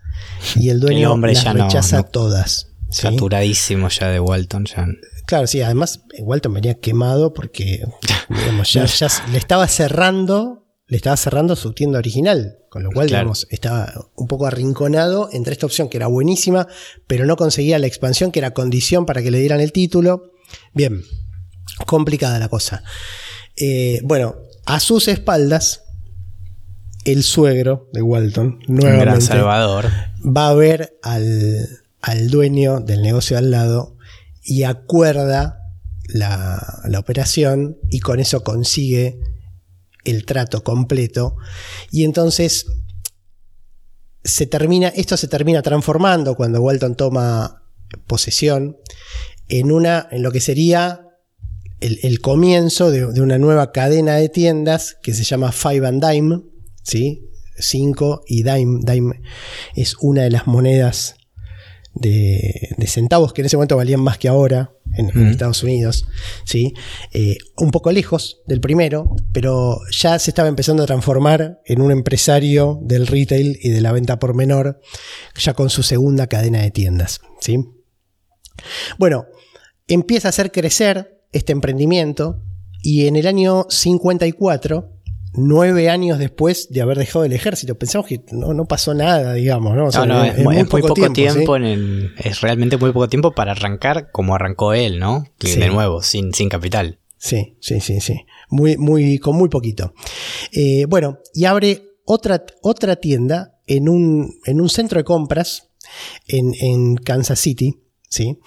[0.56, 2.68] y el dueño las rechaza todas.
[2.90, 4.66] Saturadísimo ya de Walton.
[4.66, 4.88] Ya.
[5.28, 7.84] Claro, sí, además Walton venía quemado porque
[8.30, 13.08] digamos, ya, ya le estaba cerrando, le estaba cerrando su tienda original, con lo cual
[13.08, 13.26] Claro.
[13.26, 16.68] digamos, estaba un poco arrinconado entre esta opción que era buenísima,
[17.06, 20.34] pero no conseguía la expansión que era condición para que le dieran el título.
[20.74, 21.04] Bien,
[21.86, 22.84] complicada la cosa.
[23.60, 25.84] Eh, bueno, a sus espaldas,
[27.06, 29.86] el suegro de Walton, Un gran nuevamente, salvador.
[30.26, 31.68] va a ver al,
[32.02, 33.98] al dueño del negocio al lado
[34.44, 35.60] y acuerda
[36.08, 39.20] la, la operación y con eso consigue
[40.06, 41.36] el trato completo.
[41.92, 42.66] Y entonces
[44.24, 47.64] se termina, esto se termina transformando cuando Walton toma
[48.08, 48.78] posesión
[49.48, 51.09] en una, en lo que sería
[51.82, 56.06] el, el comienzo de, de una nueva cadena de tiendas que se llama Five and
[56.06, 56.42] Dime,
[56.84, 57.30] ¿sí?
[57.60, 58.80] 5 y Dime.
[58.84, 59.22] Dime
[59.76, 61.16] es una de las monedas
[61.94, 65.28] de, de centavos que en ese momento valían más que ahora en.
[65.28, 66.08] Estados Unidos.
[66.46, 66.74] ¿sí?
[67.12, 71.92] Eh, un poco lejos del primero, pero ya se estaba empezando a transformar en un
[71.92, 74.80] empresario del retail y de la venta por menor,
[75.36, 77.22] ya con su segunda cadena de tiendas.
[77.40, 77.66] ¿sí?
[78.98, 79.26] Bueno,
[79.88, 82.42] empieza a hacer crecer este emprendimiento
[82.82, 84.90] y en el año 54,
[85.34, 89.76] nueve años después de haber dejado el ejército, pensamos que no, no pasó nada, digamos,
[89.76, 89.86] ¿no?
[89.88, 91.62] O sea, no, no, es, muy, es muy poco tiempo, ¿sí?
[91.64, 95.26] en el- es realmente muy poco tiempo para arrancar como arrancó él, ¿no?
[95.38, 95.60] Que Sí.
[95.60, 97.00] De nuevo, sin, sin capital.
[97.18, 98.22] Sí, sí, sí, sí.
[98.50, 99.94] Muy, muy, con muy poquito.
[100.54, 105.70] Eh, bueno, y abre otra, otra tienda en un, en un centro de compras
[106.28, 107.76] en, en Kansas City,
[108.10, 108.40] ¿sí?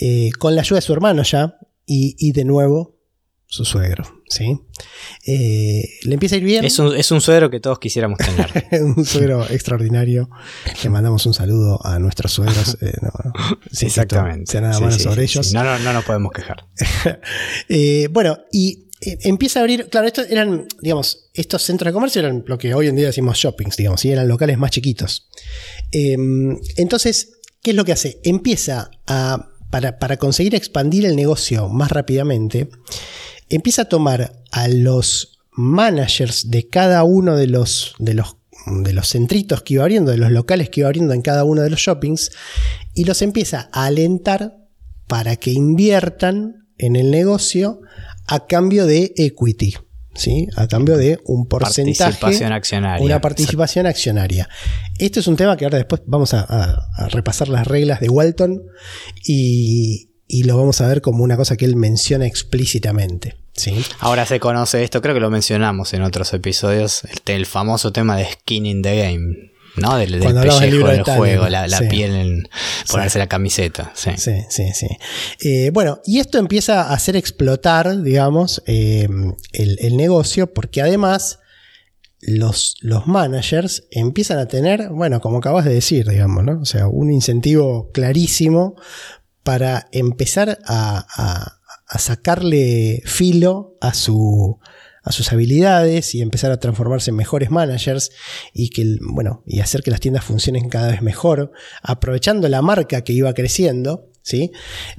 [0.00, 2.94] Eh, con la ayuda de su hermano ya, y, y de nuevo
[3.46, 4.58] su suegro, ¿sí?
[5.26, 6.64] Eh, le empieza a ir bien.
[6.64, 8.82] Es un, es un suegro que todos quisiéramos tener.
[8.82, 10.28] un suegro extraordinario.
[10.82, 12.76] Le mandamos un saludo a nuestros suegros.
[12.80, 13.32] eh, no, no,
[13.70, 14.50] sí, Exactamente.
[14.50, 15.52] Sea nada Sí, malo sí, sobre ellos.
[15.52, 16.66] No, no, no nos podemos quejar.
[17.68, 22.20] Eh, bueno, y eh, empieza a abrir, claro, estos eran, digamos, estos centros de comercio
[22.20, 25.28] eran lo que hoy en día decimos shoppings, digamos, y eran locales más chiquitos.
[25.92, 26.16] Eh,
[26.76, 28.20] entonces, ¿qué es lo que hace?
[28.24, 32.68] Empieza a, para, para conseguir expandir el negocio más rápidamente,
[33.48, 39.08] empieza a tomar a los managers de cada uno de los, de los, de los
[39.08, 41.80] centritos que iba abriendo, de los locales que iba abriendo en cada uno de los
[41.80, 42.30] shoppings,
[42.94, 44.58] y los empieza a alentar
[45.08, 47.80] para que inviertan en el negocio
[48.28, 49.74] a cambio de equity,
[50.14, 50.46] ¿sí?
[50.56, 53.04] A cambio de un porcentaje, Participación accionaria.
[53.04, 54.48] una participación accionaria.
[54.98, 58.08] Esto es un tema que ahora después vamos a, a- a repasar las reglas de
[58.08, 58.62] Walton
[59.24, 63.74] y, y lo vamos a ver como una cosa que él menciona explícitamente, ¿sí?
[64.00, 68.16] Ahora se conoce esto, creo que lo mencionamos en otros episodios, el, el famoso tema
[68.16, 69.96] de skin in the game, ¿no?
[69.96, 71.84] Del, del del de juego, la, la sí.
[71.90, 72.48] piel en
[72.90, 73.92] ponerse la camiseta.
[73.94, 74.10] Sí.
[74.16, 74.86] Sí, sí, sí.
[75.40, 79.08] Eh, bueno, y esto empieza a hacer explotar, digamos, eh,
[79.52, 81.40] el, el negocio, porque además
[82.20, 86.60] los, los managers empiezan a tener, bueno, como acabas de decir, digamos, ¿no?
[86.60, 88.76] O sea, un incentivo clarísimo
[89.42, 94.58] para empezar a, a- a sacarle filo a su
[95.04, 98.10] a sus habilidades y empezar a transformarse en mejores managers
[98.52, 103.02] y que bueno y hacer que las tiendas funcionen cada vez mejor aprovechando la marca
[103.04, 104.50] que iba creciendo ¿sí?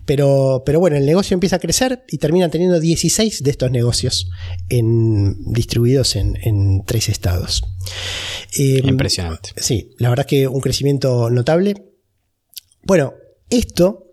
[0.05, 4.29] pero, pero bueno el negocio empieza a crecer y terminan teniendo 16 de estos negocios
[4.69, 7.63] en, distribuidos en, en tres estados
[8.57, 9.51] Eh, Impresionante.
[9.57, 11.75] Sí, la verdad que un crecimiento notable.
[12.83, 13.13] Bueno,
[13.49, 14.04] esto,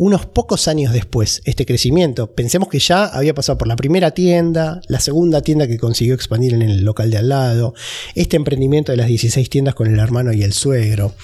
[0.00, 4.80] unos pocos años después, este crecimiento, pensemos que ya había pasado por la primera tienda,
[4.88, 7.74] la segunda tienda que consiguió expandir en el local de al lado,
[8.14, 11.14] este emprendimiento de las 16 tiendas con el hermano y el suegro.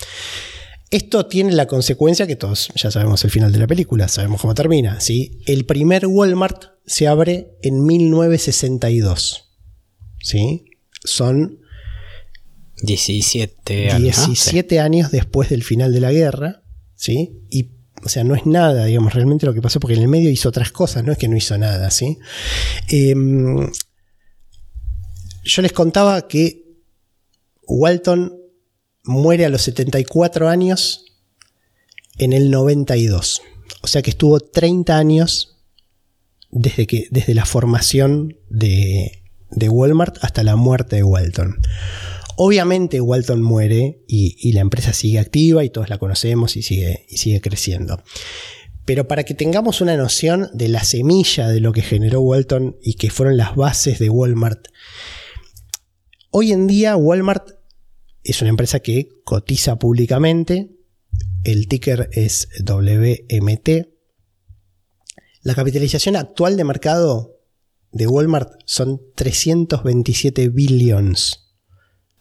[0.90, 4.54] Esto tiene la consecuencia que todos ya sabemos el final de la película, sabemos cómo
[4.54, 5.00] termina.
[5.00, 5.40] ¿sí?
[5.46, 9.54] El primer Walmart se abre en 1962.
[10.20, 10.66] ¿sí?
[11.02, 11.60] Son
[12.82, 14.18] 17 años.
[14.18, 14.26] ¿no?
[14.26, 16.62] 17 años después del final de la guerra,
[16.94, 17.40] ¿sí?
[17.48, 20.30] Y, o sea, no es nada, digamos, realmente lo que pasó, porque en el medio
[20.30, 22.18] hizo otras cosas, no es que no hizo nada, ¿sí?
[22.88, 23.70] Em,
[25.44, 26.66] yo les contaba que
[27.66, 28.36] Walton
[29.04, 31.04] muere a los 74 años
[32.18, 33.42] en el 92.
[33.82, 35.56] O sea que estuvo 30 años
[36.50, 41.56] desde, que, desde la formación de, de Walmart hasta la muerte de Walton.
[42.36, 47.16] Obviamente Walton muere y, la empresa sigue activa y todos la conocemos y sigue, y
[47.16, 48.02] sigue creciendo.
[48.84, 52.94] Pero para que tengamos una noción de la semilla de lo que generó Walton y
[52.94, 54.68] que fueron las bases de Walmart,
[56.30, 57.56] hoy en día Walmart
[58.22, 60.76] es una empresa que cotiza públicamente,
[61.42, 63.88] el ticker es WMT,
[65.42, 67.40] La capitalización actual de mercado
[67.92, 71.45] de Walmart son 327 billions.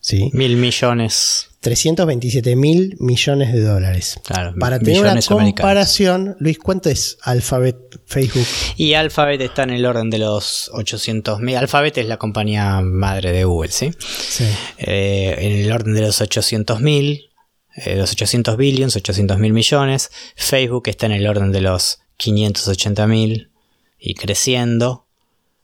[0.06, 0.30] ¿Sí?
[0.34, 1.48] Mil millones.
[1.62, 4.20] 327 mil millones de dólares.
[4.24, 8.46] Claro, Para tener una comparación, Luis, ¿cuánto es Alphabet, Facebook?
[8.78, 11.58] Y Alphabet está en el orden de los 800 mil.
[11.58, 13.94] Alphabet es la compañía madre de Google, ¿sí?
[13.98, 14.46] Sí.
[14.78, 17.32] Eh, en el orden de los 800 mil,
[17.76, 20.12] eh, los 800 billions, 800 mil millones.
[20.36, 23.50] Facebook está en el orden de los 580 mil
[23.98, 25.05] y creciendo.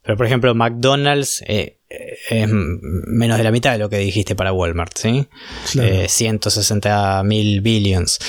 [0.04, 4.36] Pero por ejemplo, McDonald's eh, eh, es menos de la mitad de lo que dijiste
[4.36, 5.28] para Walmart, ¿sí?
[5.74, 5.90] Claro.
[5.90, 8.20] Eh, 160 mil billions.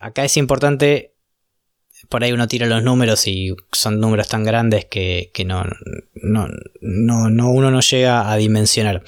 [0.00, 1.14] Acá es importante,
[2.08, 5.64] por ahí uno tira los números y son números tan grandes que, que no,
[6.14, 6.48] no,
[6.80, 9.02] no, no- uno no llega a dimensionar.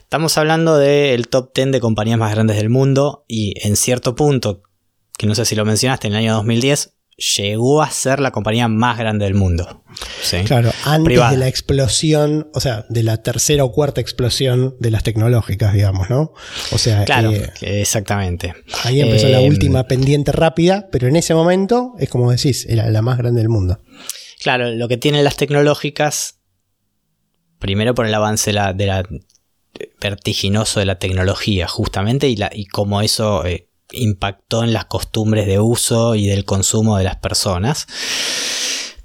[0.00, 4.62] Estamos hablando del top 10 de compañías más grandes del mundo y en cierto punto,
[5.18, 6.94] que no sé si lo mencionaste, en el año 2010
[7.36, 9.84] llegó a ser la compañía más grande del mundo.
[10.22, 10.38] ¿sí?
[10.44, 11.32] Claro, antes Privada.
[11.32, 16.08] de la explosión, o sea, de la tercera o cuarta explosión de las tecnológicas, digamos,
[16.08, 16.32] ¿no?
[16.72, 18.54] O sea, Claro, eh, exactamente.
[18.84, 22.88] ahí empezó la Eh, última pendiente rápida, pero en ese momento, es como decís, era
[22.90, 23.80] la más grande del mundo.
[24.42, 26.38] Claro, lo que tienen las tecnológicas,
[27.58, 29.04] primero por el avance de la, de la-
[30.00, 35.46] vertiginoso de la tecnología, justamente, y, la, y cómo eso eh, impactó en las costumbres
[35.46, 37.86] de uso y del consumo de las personas.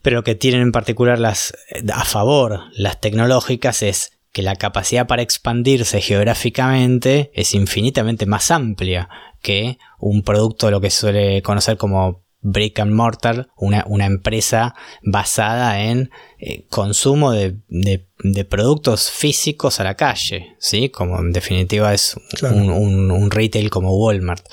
[0.01, 1.53] Pero lo que tienen en particular las,
[1.91, 9.09] a favor las tecnológicas es que la capacidad para expandirse geográficamente es infinitamente más amplia
[9.41, 15.81] que un producto, lo que suele conocer como brick and mortar, una, una empresa basada
[15.81, 20.89] en eh, consumo de, de- de productos físicos a la calle, ¿sí?
[20.89, 22.55] Como en definitiva es Claro.
[22.55, 24.45] un, un- un retail como Walmart.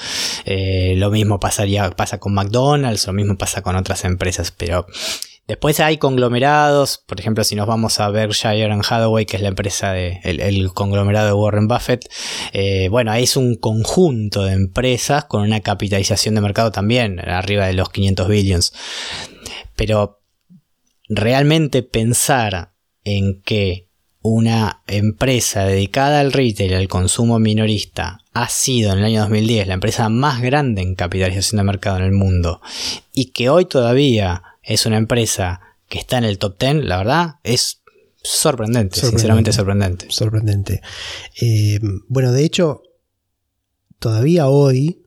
[0.47, 4.87] Eh, lo mismo pasaría, pasa con McDonald's, lo mismo pasa con otras empresas, pero
[5.49, 9.49] Después hay conglomerados, por ejemplo, si nos vamos a Berkshire and Hathaway, que es la
[9.49, 12.09] empresa de el, conglomerado de Warren Buffett,
[12.53, 17.73] eh, bueno, es un conjunto de empresas con una capitalización de mercado también arriba de
[17.73, 18.73] los 500 billions.
[19.75, 20.21] Pero
[21.09, 23.89] realmente pensar en que
[24.23, 29.75] una empresa dedicada al retail, al consumo minorista, ha sido en el año 2010 la
[29.75, 32.61] empresa más grande en capitalización de mercado en el mundo
[33.13, 37.35] y que hoy todavía es una empresa que está en el top 10, la verdad,
[37.43, 37.83] es
[38.23, 39.11] sorprendente, Sorprendente.
[39.11, 40.07] sinceramente sorprendente.
[40.11, 40.83] Sorprendente.
[41.41, 42.83] Eh, bueno, de hecho,
[43.99, 45.03] todavía hoy,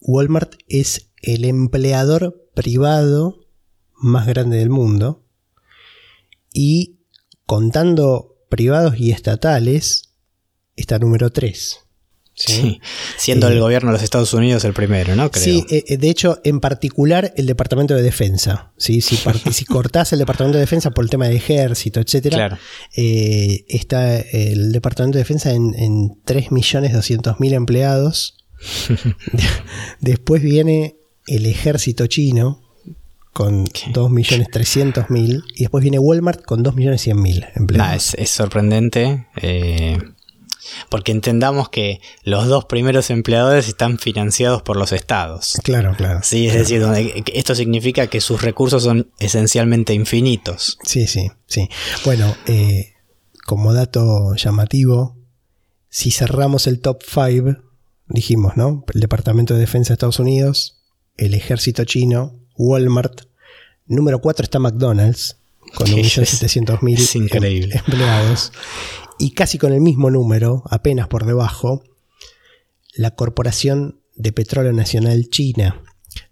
[0.00, 3.46] Walmart es el empleador privado
[3.94, 5.24] más grande del mundo.
[6.52, 7.00] Y
[7.46, 10.14] contando privados y estatales,
[10.76, 11.80] está número 3.
[12.46, 12.80] Sí.
[13.18, 15.30] Siendo Eh, el gobierno de los Estados Unidos el primero, ¿no?
[15.30, 15.44] Creo.
[15.44, 18.72] Sí, eh, eh, de hecho, en particular el Departamento de Defensa.
[18.76, 19.00] ¿sí?
[19.00, 19.16] Si,
[19.52, 22.58] si cortás el Departamento de Defensa por el tema de ejército, etcétera, Claro.
[22.96, 28.36] eh, está el Departamento de Defensa en, en 3.200.000 empleados.
[29.32, 29.42] De-
[30.00, 32.62] Después viene el ejército chino
[33.32, 37.88] con 2.300.000 y después viene Walmart con 2.100.000 empleados.
[37.90, 39.26] Nah, es, es sorprendente.
[39.40, 39.98] eh,
[40.88, 45.58] porque entendamos que los dos primeros empleadores están financiados por los estados.
[45.64, 46.20] Claro, claro.
[46.22, 50.78] Sí, es decir, donde- esto significa que sus recursos son esencialmente infinitos.
[50.84, 51.68] Sí, sí, sí.
[52.04, 52.92] Bueno, eh,
[53.46, 55.16] como dato llamativo,
[55.88, 57.56] si cerramos el top 5,
[58.06, 58.84] dijimos, ¿no?
[58.94, 60.82] El Departamento de Defensa de Estados Unidos,
[61.16, 63.22] el Ejército Chino, Walmart.
[63.86, 65.38] Número 4 está McDonald's,
[65.74, 67.74] con Sí, 1.700.000 es increíble.
[67.74, 68.52] em- empleados.
[69.18, 71.82] Y casi con el mismo número, apenas por debajo,
[72.94, 75.82] la Corporación de Petróleo Nacional China,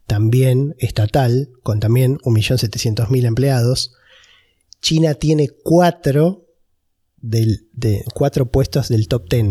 [0.07, 3.92] también estatal, con también 1.700.000 empleados.
[4.81, 6.46] China tiene cuatro,
[7.18, 9.46] del, de, cuatro puestos del top 10.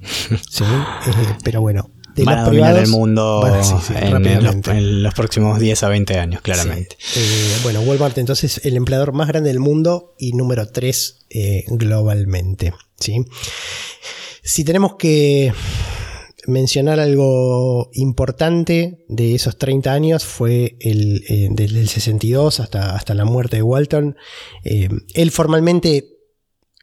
[0.50, 0.64] ¿Sí?
[0.64, 4.10] Eh, pero bueno, de Van a los dominar privados, el mundo sí, sí, en, en
[4.10, 4.70] los, rápidamente.
[4.70, 6.96] en los próximos 10 a 20 años, claramente.
[6.98, 7.20] Sí.
[7.20, 11.26] Eh, bueno, Walmart entonces el empleador más grande del mundo y número 3
[11.68, 12.74] globalmente.
[12.98, 13.24] ¿sí?
[14.42, 15.52] Si tenemos que
[16.46, 23.14] mencionar algo importante de esos 30 años fue el, eh, desde el 62 hasta, hasta
[23.14, 24.16] la muerte de Walton.
[24.64, 26.18] Eh, él formalmente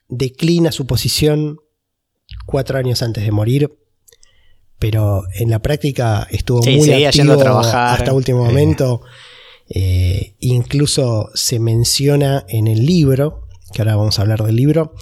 [0.07, 1.59] declina su posición
[2.45, 3.77] cuatro años antes de morir.
[4.79, 9.01] Pero en la práctica estuvo Sí, muy activo yendo a trabajar, hasta último momento.
[9.69, 14.93] Eh, incluso se menciona en el libro, que ahora vamos a hablar del libro,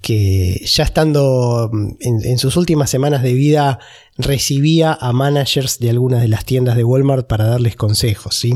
[0.00, 3.78] que ya estando mm, en, en sus últimas semanas de vida
[4.16, 8.52] recibía a managers de algunas de las tiendas de Walmart para darles consejos, ¿sí?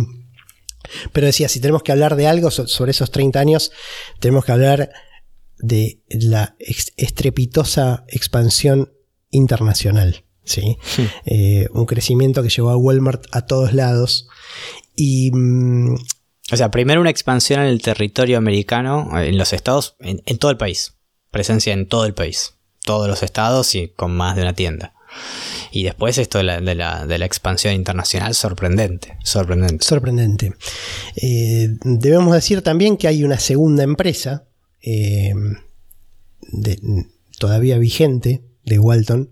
[1.12, 3.72] Pero decía, si tenemos que hablar de algo sobre esos 30 años,
[4.20, 4.90] tenemos que hablar
[5.58, 8.92] de la estrepitosa expansión
[9.30, 10.24] internacional.
[10.44, 10.78] ¿Sí?
[11.24, 14.28] Eh, un crecimiento que llevó a Walmart a todos lados.
[14.96, 15.30] Y.
[15.32, 15.94] Mm,
[16.50, 20.58] o sea, primero una expansión en el territorio americano, en los estados, en, todo el
[20.58, 20.94] país.
[21.30, 22.54] Presencia en todo el país.
[22.84, 24.92] Todos los estados y con más de una tienda.
[25.70, 29.84] Y después esto de la, expansión internacional, sorprendente, sorprendente.
[29.84, 30.54] Sorprendente.
[31.16, 34.44] Eh, debemos decir también que hay una segunda empresa,
[34.82, 35.32] eh,
[37.38, 39.30] todavía vigente, de Walton,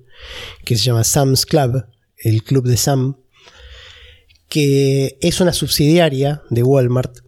[0.65, 1.85] que se llama Sam's Club,
[2.17, 3.17] el club de Sam,
[4.49, 7.19] que es una subsidiaria de Walmart.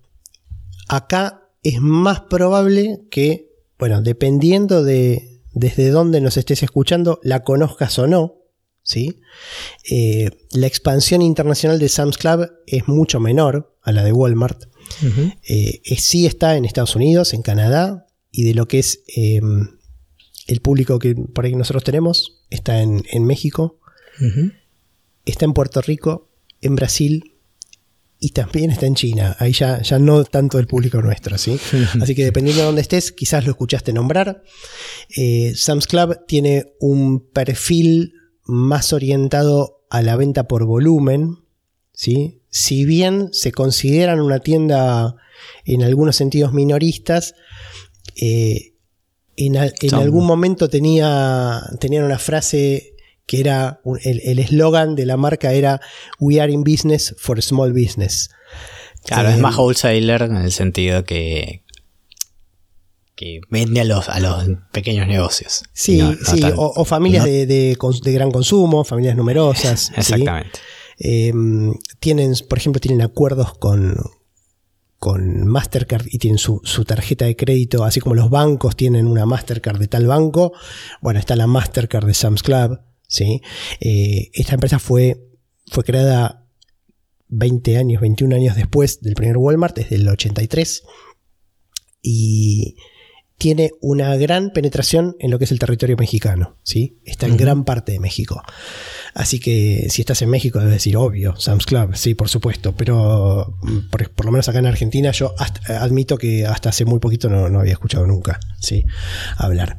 [0.89, 7.99] Acá es más probable que, bueno, dependiendo de desde dónde nos estés escuchando, la conozcas
[7.99, 8.43] o no,
[8.83, 9.21] ¿sí?
[9.91, 14.65] Eh, la expansión internacional de Sam's Club es mucho menor a la de Walmart.
[15.45, 19.79] Eh, sí está en Estados Unidos, en Canadá, y de lo que es em,
[20.47, 23.79] el público que por ahí nosotros tenemos está en, México,
[25.25, 26.29] está en Puerto Rico,
[26.61, 27.33] en Brasil
[28.19, 29.37] y también está en China.
[29.41, 31.59] Ahí ya, ya no tanto el público nuestro, ¿sí?
[32.01, 34.43] Así que dependiendo de dónde estés, quizás lo escuchaste nombrar.
[35.17, 38.15] Eh, Sam's Club tiene un perfil
[38.45, 41.39] más orientado a la venta por volumen,
[41.93, 42.43] ¿sí?
[42.49, 45.17] Si bien se consideran una tienda
[45.65, 47.35] en algunos sentidos minoristas,
[48.17, 48.72] eh,
[49.37, 49.57] en,
[49.95, 52.95] algún momento tenía, tenían una frase
[53.27, 55.81] que era, el eslogan de la marca era
[56.19, 58.31] We are in business for small business.
[59.05, 61.63] Claro, es eh, más wholesaler en el sentido que,
[63.17, 65.65] que vende a los, a los pequeños negocios.
[65.73, 69.93] Sí, sí, o, familias de, gran consumo, familias numerosas.
[69.97, 70.59] Exactamente.
[70.99, 73.97] Em, tienen, por ejemplo, tienen acuerdos con,
[75.03, 79.81] con Mastercard y tienen su, tarjeta de crédito, así como los bancos tienen una Mastercard
[79.81, 80.53] de tal banco,
[81.01, 82.79] bueno, está la Mastercard de Sam's Club,
[83.09, 83.43] ¿sí?
[83.81, 85.29] Eh, esta empresa fue,
[85.67, 86.47] fue creada
[87.27, 90.85] 20 años, 21 años después del primer Walmart, desde el 83,
[92.01, 92.77] y
[93.43, 97.01] tiene una gran penetración en lo que es el territorio mexicano, ¿sí?
[97.05, 98.41] Está en gran parte de México.
[99.15, 103.59] Así que si estás en México debes decir, obvio, Sam's Club, sí, por supuesto, pero
[103.63, 105.35] mm, por, lo menos acá en Argentina yo
[105.67, 108.85] admito que hasta hace muy poquito no, había escuchado nunca, ¿sí?
[109.39, 109.77] Hablar.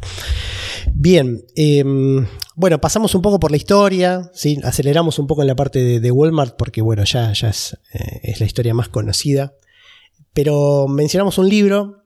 [0.93, 4.59] Bien, em, bueno, pasamos un poco por la historia, ¿sí?
[4.61, 8.41] aceleramos un poco en la parte de, Walmart porque, bueno, ya, ya es, eh, es
[8.41, 9.53] la historia más conocida,
[10.33, 12.02] pero mencionamos un libro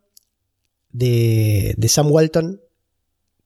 [0.92, 2.62] de, Sam Walton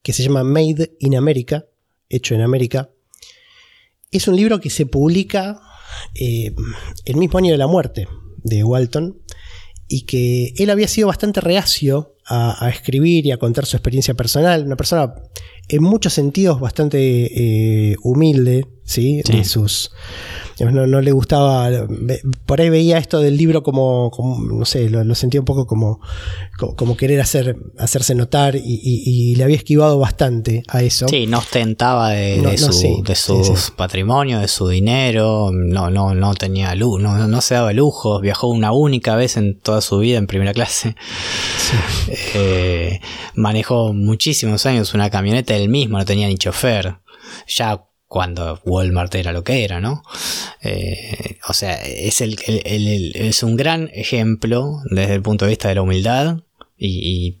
[0.02, 1.66] que se llama Made in America,
[2.08, 2.90] hecho en América.
[4.10, 5.60] Es un libro que se publica
[6.14, 6.54] eh,
[7.04, 8.08] el mismo año de la muerte
[8.42, 9.22] de Walton
[9.86, 14.64] y que él había sido bastante reacio a, escribir y a contar su experiencia personal.
[14.64, 15.14] Una persona
[15.68, 16.98] en muchos sentidos bastante
[17.90, 19.22] eh, humilde, ¿sí?
[19.22, 19.92] De sus
[20.60, 21.70] no, le gustaba,
[22.46, 24.10] por ahí veía esto del libro como,
[24.48, 26.00] no sé, lo, sentía un poco como,
[26.76, 31.08] como, querer hacer, hacerse notar y, le había esquivado bastante a eso.
[31.08, 36.74] Sí, no ostentaba de, su, de sus patrimonios, de su dinero, no, no, no tenía
[36.74, 40.26] luz, no, no se daba lujos, viajó una única vez en toda su vida en
[40.26, 40.96] primera clase.
[42.34, 43.00] Eh,
[43.34, 46.96] manejó muchísimos años una camioneta él mismo, no tenía ni chofer.
[47.46, 50.02] Ya cuando Walmart era lo que era, ¿no?
[50.60, 52.36] Eh, o sea, es, el,
[53.14, 56.40] es un gran ejemplo desde el punto de vista de la humildad
[56.76, 57.38] y,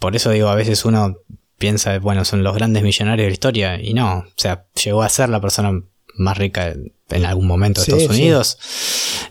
[0.00, 1.18] por eso digo, a veces uno
[1.58, 5.08] piensa, bueno, son los grandes millonarios de la historia y no, o sea, llegó a
[5.08, 5.70] ser la persona
[6.16, 6.74] más rica
[7.10, 8.58] en algún momento de Estados Unidos,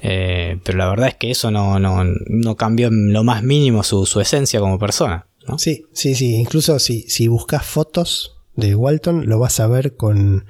[0.01, 3.83] eh, pero la verdad es que eso no, no, no cambió en lo más mínimo
[3.83, 5.27] su, su esencia como persona.
[5.45, 5.59] ¿no?
[5.59, 10.45] Sí, sí, sí, incluso si, si buscas fotos de Walton lo vas a ver con,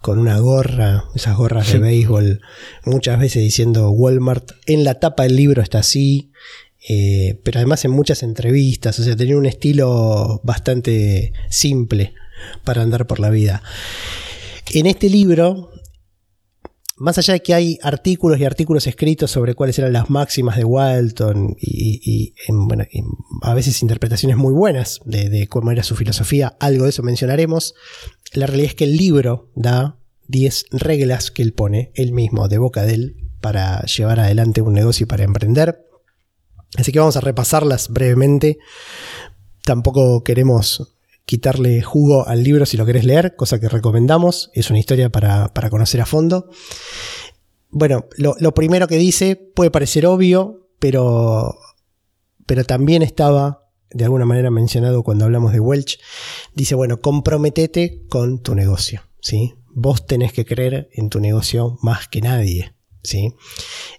[0.00, 2.40] con una gorra, esas gorras de béisbol,
[2.84, 4.52] muchas veces diciendo Walmart.
[4.66, 6.32] En la tapa del libro está así,
[6.88, 12.14] eh, pero además en muchas entrevistas, o sea, tenía un estilo bastante simple
[12.64, 13.62] para andar por la vida.
[14.72, 15.70] En este libro
[16.98, 20.64] más allá de que hay artículos y artículos escritos sobre cuáles eran las máximas de
[20.64, 22.34] Walton y,
[23.42, 27.74] a veces interpretaciones muy buenas de, cómo era su filosofía, algo de eso mencionaremos,
[28.32, 32.58] la realidad es que el libro da 10 reglas que él pone, él mismo, de
[32.58, 35.86] boca de él, para llevar adelante un negocio y para emprender.
[36.76, 38.58] Así que vamos a repasarlas brevemente.
[39.64, 40.97] Tampoco queremos
[41.28, 44.50] quitarle jugo al libro si lo querés leer, cosa que recomendamos.
[44.54, 46.48] Es una historia para, conocer a fondo.
[47.68, 51.54] bueno, lo, lo, primero que dice puede parecer obvio, pero,
[52.46, 56.00] pero también estaba de alguna manera mencionado cuando hablamos de Welch.
[56.54, 59.52] Dice, bueno, comprometete con tu negocio, ¿sí?
[59.74, 62.72] Vos tenés que creer en tu negocio más que nadie,
[63.02, 63.34] ¿sí?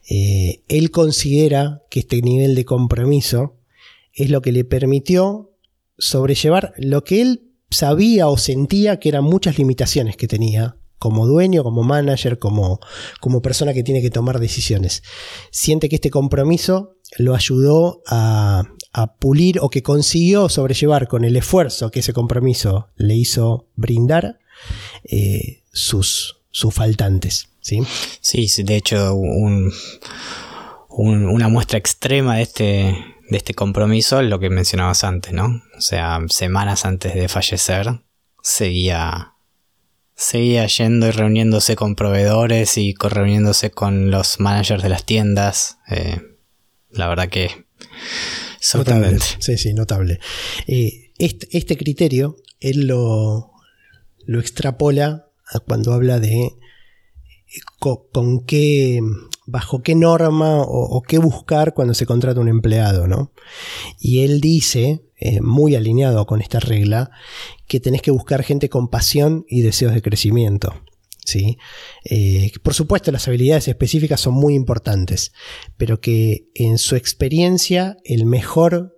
[0.09, 3.55] Eh, él considera que este nivel de compromiso
[4.13, 5.48] es lo que le permitió
[5.99, 11.63] sobrellevar lo que él sabía o sentía que eran muchas limitaciones que tenía como dueño,
[11.63, 12.79] como manager, como,
[13.21, 15.01] como persona que tiene que tomar decisiones.
[15.49, 18.63] Siente que este compromiso lo ayudó a,
[19.19, 24.39] pulir o que consiguió sobrellevar con el esfuerzo que ese compromiso le hizo brindar
[25.05, 27.47] eh, sus, sus faltantes.
[27.61, 27.81] ¿sí?
[28.19, 29.71] sí, de hecho, un,
[30.89, 32.97] una muestra extrema de este,
[33.29, 35.61] de este compromiso lo que mencionabas antes, ¿no?
[35.77, 38.01] O sea, semanas antes de fallecer,
[38.41, 39.33] seguía,
[40.15, 45.77] seguía yendo y reuniéndose con proveedores y reuniéndose con los managers de las tiendas.
[45.89, 46.21] Eh,
[46.91, 47.65] la verdad que
[48.59, 49.25] sorprendente.
[49.39, 50.19] Sí, sí, notable.
[50.67, 53.51] Eh, este, este, criterio él lo,
[54.25, 56.55] lo extrapola a cuando habla de eh,
[57.79, 58.99] con, qué,
[59.49, 63.31] bajo qué norma o, qué buscar cuando se contrata un empleado, ¿no?
[63.99, 67.11] Y él dice, eh, muy alineado con esta regla,
[67.67, 70.73] que tenés que buscar gente con pasión y deseos de crecimiento.
[71.25, 71.57] ¿sí?
[72.05, 75.31] Eh, por supuesto, las habilidades específicas son muy importantes,
[75.77, 78.97] pero que en su experiencia el mejor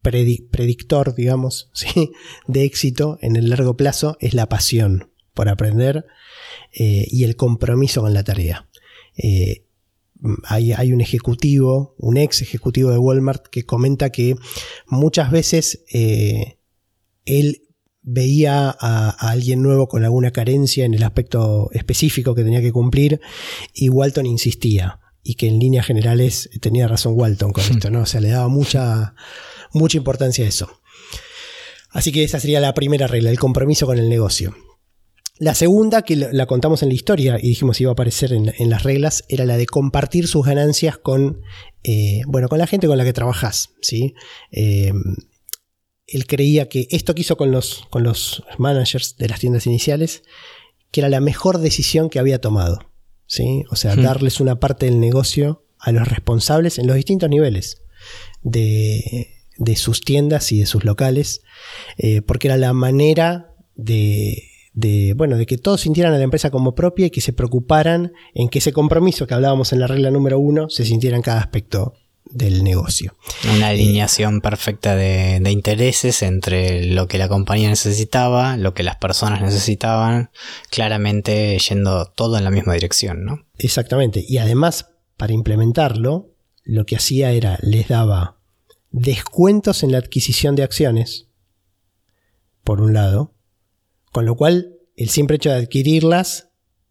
[0.00, 2.12] predictor, digamos, ¿sí?
[2.46, 6.04] de éxito en el largo plazo es la pasión por aprender
[6.72, 8.67] eh, y el compromiso con la tarea.
[9.18, 9.66] Eh,
[10.44, 14.34] hay, hay, un ejecutivo, un ex ejecutivo de Walmart, que comenta que
[14.86, 15.84] muchas veces
[17.24, 17.68] él
[18.10, 23.20] veía a, alguien nuevo con alguna carencia en el aspecto específico que tenía que cumplir
[23.74, 28.02] y Walton insistía y que en líneas generales tenía razón Walton con esto, ¿no?
[28.02, 29.14] O sea, le daba mucha,
[29.74, 30.80] mucha importancia a eso.
[31.90, 34.56] Así que esa sería la primera regla, el compromiso con el negocio.
[35.38, 38.82] La segunda, que la contamos en la historia y dijimos iba a aparecer en, las
[38.82, 41.42] reglas, era la de compartir sus ganancias con,
[41.84, 44.14] eh, bueno, con la gente con la que trabajas, ¿sí?
[44.50, 44.92] Eh,
[46.06, 50.22] él creía que esto que hizo con los, con los managers de las tiendas iniciales,
[50.90, 52.90] que era la mejor decisión que había tomado.
[53.26, 53.64] ¿sí?
[53.70, 57.82] O sea, darles una parte del negocio a los responsables en los distintos niveles
[58.42, 59.28] de,
[59.58, 61.42] de sus tiendas y de sus locales,
[61.98, 64.47] eh, porque era la manera de,
[64.78, 68.12] de, bueno, de que todos sintieran a la empresa como propia y que se preocuparan
[68.32, 71.40] en que ese compromiso que hablábamos en la regla número uno se sintiera en cada
[71.40, 71.94] aspecto
[72.30, 73.16] del negocio.
[73.56, 79.40] Una alineación perfecta de, intereses entre lo que la compañía necesitaba, lo que las personas
[79.40, 80.30] necesitaban,
[80.70, 83.46] claramente yendo todo en la misma dirección, ¿no?
[83.58, 84.24] Exactamente.
[84.28, 86.30] Y además, para implementarlo,
[86.62, 88.36] lo que hacía era, les daba
[88.92, 91.26] descuentos en la adquisición de acciones,
[92.62, 93.32] por un lado,
[94.12, 96.50] con lo cual el simple hecho de adquirirlas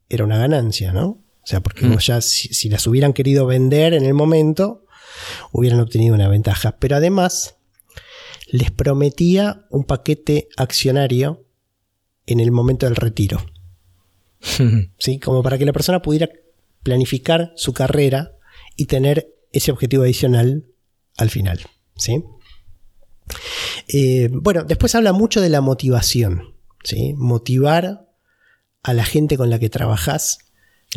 [0.10, 1.24] era una ganancia, ¿no?
[1.48, 1.98] O sea, porque mm.
[2.00, 4.86] ya si, las hubieran querido vender en el momento,
[5.52, 6.78] hubieran obtenido una ventaja.
[6.78, 7.56] Pero además
[8.48, 11.46] les prometía un paquete accionario
[12.26, 13.46] en el momento del retiro.
[14.98, 15.20] ¿Sí?
[15.20, 16.30] Como para que la persona pudiera
[16.84, 18.38] planificar su carrera
[18.76, 20.66] y tener ese objetivo adicional
[21.18, 21.62] al final.
[21.96, 22.24] ¿sí?
[23.88, 26.57] Eh, bueno, después habla mucho de la motivación.
[26.84, 27.14] ¿Sí?
[27.16, 28.08] Motivar
[28.84, 30.40] a la gente con la que trabajas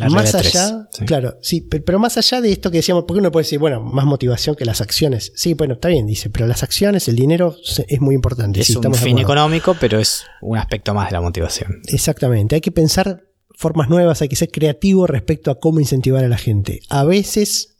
[0.09, 3.59] más allá, claro, sí, pero, más allá de esto que decíamos, porque uno puede decir,
[3.59, 5.33] bueno, más motivación que las acciones.
[5.35, 7.55] Sí, bueno, está bien, dice, pero las acciones, el dinero
[7.87, 8.61] es muy importante.
[8.61, 11.81] Es un fin económico, pero es un aspecto más de la motivación.
[11.87, 16.29] Exactamente, hay que pensar formas nuevas, hay que ser creativo respecto a cómo incentivar a
[16.29, 16.79] la gente.
[16.89, 17.77] A veces,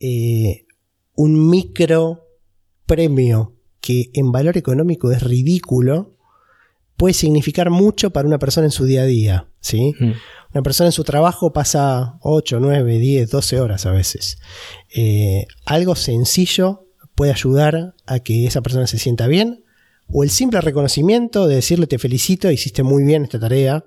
[0.00, 0.66] eh,
[1.14, 2.26] un micro
[2.86, 6.16] premio que en valor económico es ridículo,
[7.02, 9.92] puede significar mucho para una persona en su día a día, ¿sí?
[9.98, 10.12] Mm.
[10.54, 14.38] Una persona en su trabajo pasa 8, 9, 10, 12 horas a veces.
[14.94, 16.86] Eh, algo sencillo
[17.16, 19.64] puede ayudar a que esa persona se sienta bien,
[20.06, 23.84] o el simple reconocimiento de decirle te felicito, hiciste muy bien esta tarea,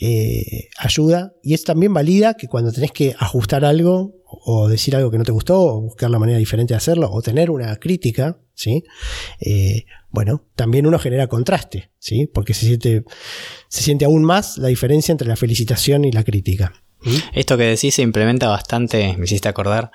[0.00, 1.34] eh, ayuda.
[1.44, 5.24] Y es también valida que cuando tenés que ajustar algo, o decir algo que no
[5.24, 8.82] te gustó, o buscar la manera diferente de hacerlo, o tener una crítica, ¿sí?
[9.38, 12.28] Eh, bueno, también uno genera contraste, ¿sí?
[12.32, 13.04] Porque se siente,
[13.68, 16.74] se siente aún más la diferencia entre la felicitación y la crítica.
[17.32, 19.90] Esto que decís se implementa bastante, me hiciste acordar,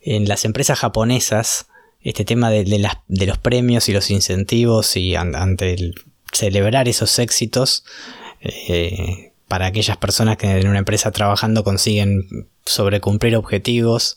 [0.00, 1.68] en las empresas japonesas,
[2.00, 2.66] este tema de,
[3.08, 5.94] los premios y los incentivos y ante el
[6.32, 7.84] celebrar esos éxitos,
[8.40, 14.16] eh, para aquellas personas que en una empresa trabajando consiguen sobrecumplir objetivos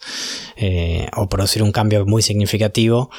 [0.56, 3.10] eh, o producir un cambio muy significativo.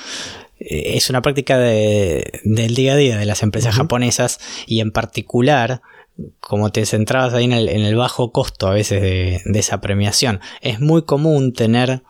[0.58, 5.82] Eh, es una práctica del día a día de las empresas japonesas y en particular
[6.40, 11.02] como te centrabas ahí en el, bajo costo a veces de, esa premiación, es muy
[11.02, 12.02] común tener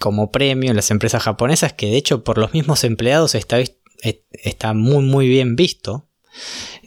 [0.00, 3.58] como premio en las empresas japonesas que de hecho por los mismos empleados está,
[4.32, 6.06] está muy muy bien visto,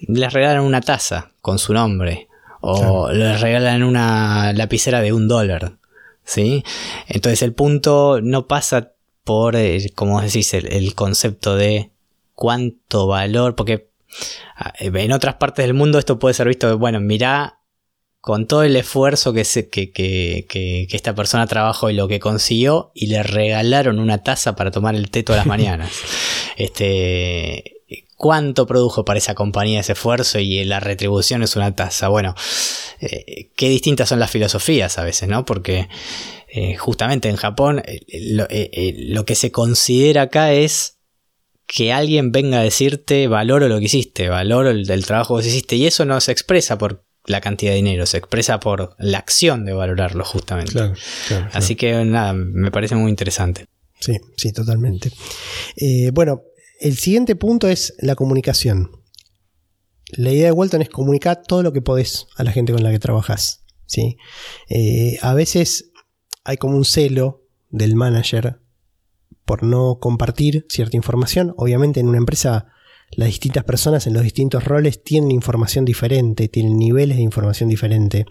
[0.08, 2.30] les regalan una taza con su nombre
[2.62, 5.78] o les regalan una lapicera de un dólar.
[6.24, 6.64] ¿sí?
[7.08, 8.95] Entonces el punto no pasa
[9.26, 11.90] por, eh, como decís, el, concepto de
[12.36, 13.90] cuánto valor, porque
[14.56, 17.60] ah, en otras partes del mundo esto puede ser visto, bueno, mira
[18.22, 22.20] con todo el esfuerzo que, se, que, que, que, esta persona trabajó y lo que
[22.20, 25.92] consiguió, y le regalaron una taza para tomar el té todas las mañanas.
[26.58, 27.76] este,
[28.16, 32.08] cuánto produjo para esa compañía ese esfuerzo y la retribución es una tasa.
[32.08, 32.36] Bueno,
[33.00, 35.46] eh, qué distintas son las filosofías a veces, ¿no?
[35.46, 35.88] Porque
[36.48, 40.98] eh, justamente en Japón eh, lo, que se considera acá es
[41.68, 45.88] que alguien venga a decirte valoro lo que hiciste, valoro el, trabajo que hiciste y
[45.88, 49.74] eso no se expresa por la cantidad de dinero, se expresa por la acción de
[49.74, 50.94] valorarlo justamente.
[51.54, 53.66] Así que nada, me parece muy interesante.
[54.00, 55.10] Sí, sí, totalmente.
[56.14, 56.44] bueno,
[56.80, 58.92] el siguiente punto es la comunicación.
[60.18, 62.92] La idea de Walton es comunicar todo lo que podés a la gente con la
[62.92, 63.64] que trabajas.
[63.86, 64.18] ¿sí?
[64.70, 65.92] Eh, a veces
[66.44, 68.62] hay como un celo del manager
[69.46, 71.54] por no compartir cierta información.
[71.58, 72.68] Obviamente en una empresa
[73.12, 78.26] las distintas personas en los distintos roles tienen información diferente, tienen niveles de información diferente.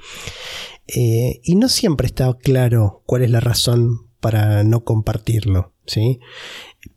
[0.87, 5.73] Eh, y no siempre está claro cuál es la razón para no compartirlo.
[5.87, 6.21] ¿sí?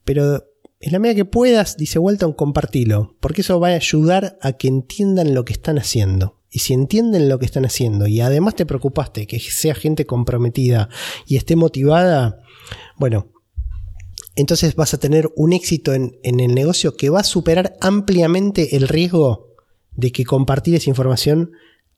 [0.03, 0.43] Pero
[0.79, 4.67] en la medida que puedas, dice Walton, compartilo, porque eso va a ayudar a que
[4.67, 6.39] entiendan lo que están haciendo.
[6.49, 10.89] Y si entienden lo que están haciendo y además te preocupaste que sea gente comprometida
[11.25, 12.41] y esté motivada,
[12.97, 13.27] bueno,
[14.35, 18.75] entonces vas a tener un éxito en, en el negocio que va a superar ampliamente
[18.75, 19.55] el riesgo
[19.95, 21.51] de que compartir esa información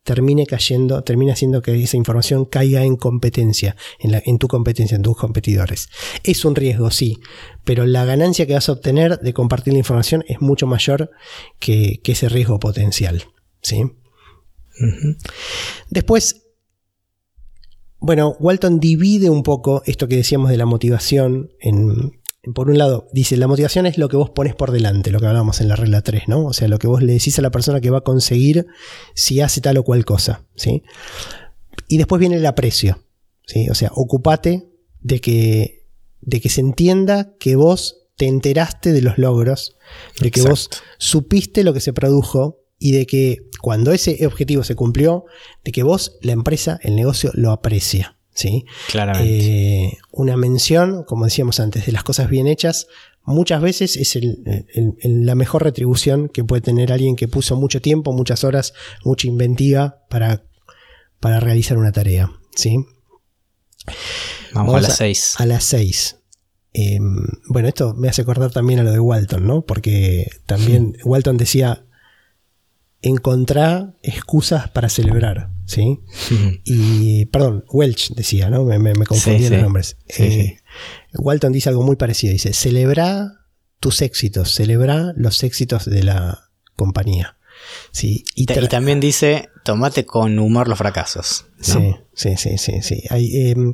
[0.03, 5.17] termine cayendo, termina haciendo que esa información caiga en competencia, en, tu competencia, en tus
[5.17, 5.89] competidores.
[6.23, 7.17] Es un riesgo, sí,
[7.63, 11.11] pero la ganancia que vas a obtener de compartir la información es mucho mayor
[11.59, 13.25] que, ese riesgo potencial.
[13.61, 13.83] ¿sí?
[15.89, 16.47] Después,
[17.99, 22.19] bueno, Walton divide un poco esto que decíamos de la motivación en,
[22.53, 25.27] por un lado, dice, la motivación es lo que vos pones por delante, lo que
[25.27, 26.45] hablábamos en la regla 3, ¿no?
[26.45, 28.65] O sea, lo que vos le decís a la persona que va a conseguir
[29.13, 30.83] si hace tal o cual cosa, ¿sí?
[31.87, 33.03] Y después viene el aprecio,
[33.45, 33.69] ¿sí?
[33.69, 34.69] O sea, ocupate
[35.01, 35.85] de que,
[36.21, 39.77] de que se entienda que vos te enteraste de los logros,
[40.19, 44.75] de que vos supiste lo que se produjo y de que cuando ese objetivo se
[44.75, 45.25] cumplió,
[45.63, 48.18] de que vos, la empresa, el negocio, lo aprecia.
[48.39, 48.65] ¿Sí?
[48.89, 49.85] Claramente.
[49.85, 52.87] Eh, una mención, como decíamos antes, de las cosas bien hechas,
[53.25, 54.17] muchas veces es
[55.03, 58.73] la mejor retribución que puede tener alguien que puso mucho tiempo, muchas horas,
[59.03, 60.45] mucha inventiva para,
[61.19, 62.77] para realizar una tarea, ¿sí?
[64.53, 65.33] Vamos, a las 6.
[65.37, 66.15] A, las 6.
[66.71, 67.17] Em,
[67.49, 69.65] bueno, esto me hace acordar también a lo de Walton, ¿no?
[69.65, 71.85] Porque también Walton decía,
[73.01, 75.51] encontrar excusas para celebrar.
[75.65, 75.99] ¿sí?
[76.63, 78.63] Y, perdón, Welch decía, ¿no?
[78.65, 79.97] Me, confundí en los nombres.
[80.17, 80.57] Eh,
[81.13, 83.45] Walton dice algo muy parecido, dice, celebra
[83.79, 87.37] tus éxitos, celebra los éxitos de la compañía.
[87.91, 91.45] Sí, y, también dice, tomate con humor los fracasos.
[91.59, 92.81] Sí, sí, sí, sí.
[92.81, 93.03] sí.
[93.11, 93.73] Em,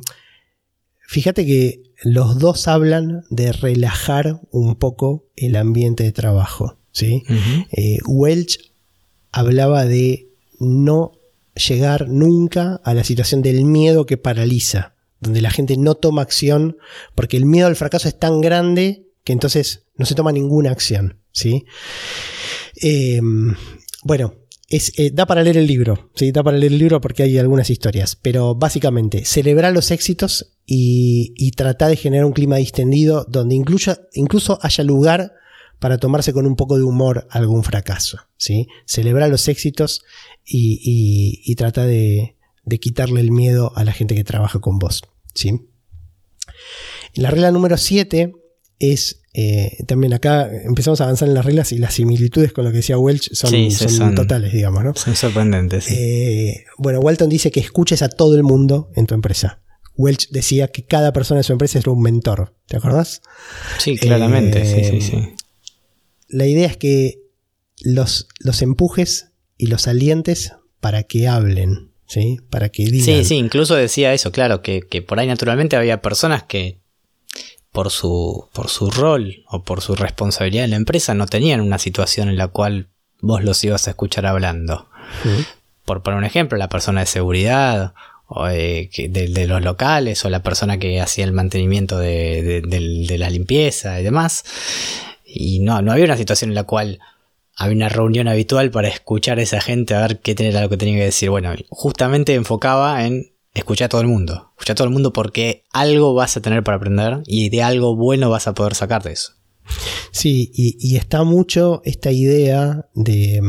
[1.06, 6.78] fíjate que los dos hablan de relajar un poco el ambiente de trabajo.
[6.90, 7.22] ¿sí?
[7.72, 8.65] Eh, Welch
[9.36, 11.12] hablaba de no
[11.68, 16.78] llegar nunca a la situación del miedo que paraliza, donde la gente no toma acción
[17.14, 21.20] porque el miedo al fracaso es tan grande que entonces no se toma ninguna acción.
[21.32, 21.66] ¿sí?
[22.76, 23.54] Em,
[24.04, 24.34] bueno,
[24.70, 26.32] es, eh, da para leer el libro, ¿sí?
[26.32, 31.50] da para leer el libro porque hay algunas historias, pero básicamente celebrar los éxitos y,
[31.56, 35.34] tratar de generar un clima distendido donde incluso haya lugar
[35.78, 38.18] para tomarse con un poco de humor algún fracaso.
[38.36, 38.68] ¿sí?
[38.86, 40.02] Celebrar los éxitos
[40.44, 42.36] y, trata de,
[42.80, 45.02] quitarle el miedo a la gente que trabaja con vos.
[45.34, 45.68] ¿sí?
[47.14, 48.32] La regla número 7
[48.78, 52.70] es, eh, también acá empezamos a avanzar en las reglas y las similitudes con lo
[52.70, 54.84] que decía Welch son, totales, digamos.
[54.84, 54.94] ¿no?
[54.94, 55.90] Son sorprendentes.
[55.90, 59.60] Eh, bueno, Walton dice que escuches a todo el mundo en tu empresa.
[59.96, 62.54] Welch decía que cada persona de su empresa es un mentor.
[62.66, 63.22] ¿Te acordás?
[63.78, 64.64] Sí, claramente.
[64.66, 65.28] sí, sí, sí.
[66.28, 67.20] Eh, la idea es que
[67.80, 72.38] los, los empujes y los alientes para que hablen, ¿sí?
[72.50, 73.04] Para que digan.
[73.04, 76.78] Sí, sí, incluso decía eso, claro, que, que por ahí naturalmente había personas que
[77.76, 81.78] por su, por su rol o por su responsabilidad en la empresa no tenían una
[81.78, 82.88] situación en la cual
[83.20, 84.88] vos los ibas a escuchar hablando.
[85.84, 87.92] Por poner un ejemplo, la persona de seguridad
[88.28, 94.00] o de, los locales o la persona que hacía el mantenimiento de, de, la limpieza
[94.00, 94.44] y demás.
[95.26, 97.00] Y no, no había una situación en la cual
[97.56, 100.76] había una reunión habitual para escuchar a esa gente a ver qué tenía lo que
[100.76, 101.30] tenía que decir.
[101.30, 104.52] Bueno, justamente enfocaba en escuchar a todo el mundo.
[104.56, 107.96] Escuchar a todo el mundo porque algo vas a tener para aprender y de algo
[107.96, 109.32] bueno vas a poder sacar de eso.
[110.12, 113.40] Sí, y, está mucho esta idea de...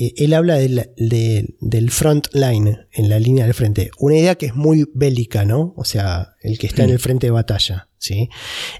[0.00, 3.90] Eh, él habla del, del front line, en la línea del frente.
[3.98, 5.74] Una idea que es muy bélica, ¿no?
[5.76, 7.00] O sea, el que está en el mm.
[7.00, 7.90] frente de batalla.
[7.98, 8.30] ¿sí?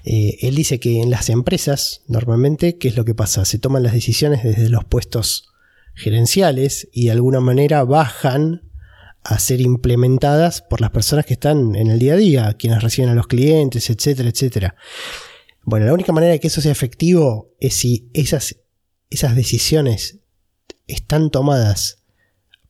[0.03, 3.45] Eh, él dice que en las empresas, normalmente, ¿qué es lo que pasa?
[3.45, 5.49] Se toman las decisiones desde los puestos
[5.93, 8.63] gerenciales y de alguna manera bajan
[9.23, 13.11] a ser implementadas por las personas que están en el día a día, quienes reciben
[13.11, 14.75] a los clientes, etcétera, etcétera.
[15.63, 18.55] Bueno, la única manera de que eso sea efectivo es si esas,
[19.11, 20.20] esas decisiones
[20.87, 21.99] están tomadas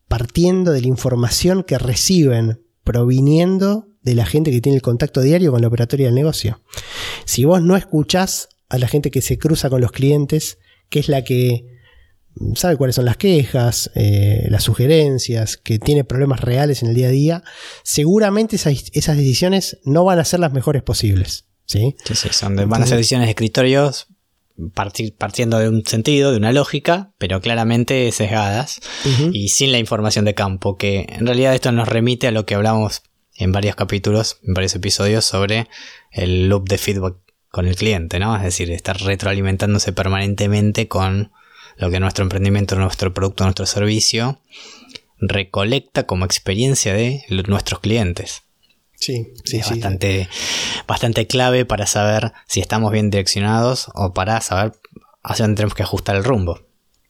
[0.08, 5.52] partiendo de la información que reciben, proviniendo de la gente que tiene el contacto diario
[5.52, 6.62] con la operatoria del negocio.
[7.26, 10.58] Si vos no escuchás a la gente que se cruza con los clientes,
[10.90, 11.66] que es la que
[12.56, 17.08] sabe cuáles son las quejas, eh, las sugerencias, que tiene problemas reales en el día
[17.08, 17.44] a día,
[17.84, 21.46] seguramente esas, esas decisiones no van a ser las mejores posibles.
[21.66, 21.96] ¿sí?
[22.04, 24.08] sí, sí son van a ser decisiones de escritorios
[24.74, 28.82] partiendo de un sentido, de una lógica, pero claramente sesgadas
[29.32, 32.56] y sin la información de campo, que en realidad esto nos remite a lo que
[32.56, 33.04] hablamos
[33.36, 35.68] en varios capítulos, en varios episodios sobre
[36.12, 37.16] el loop de feedback
[37.50, 38.36] con el cliente, ¿no?
[38.36, 41.32] Es decir, estar retroalimentándose permanentemente con
[41.78, 44.42] lo que nuestro emprendimiento, nuestro producto, nuestro servicio
[45.20, 48.44] recolecta como experiencia de nuestros clientes.
[49.02, 50.30] Sí, sí, es Bastante,
[50.88, 54.74] bastante clave para saber si estamos bien direccionados o para saber
[55.24, 56.62] hacia dónde tenemos que ajustar el rumbo.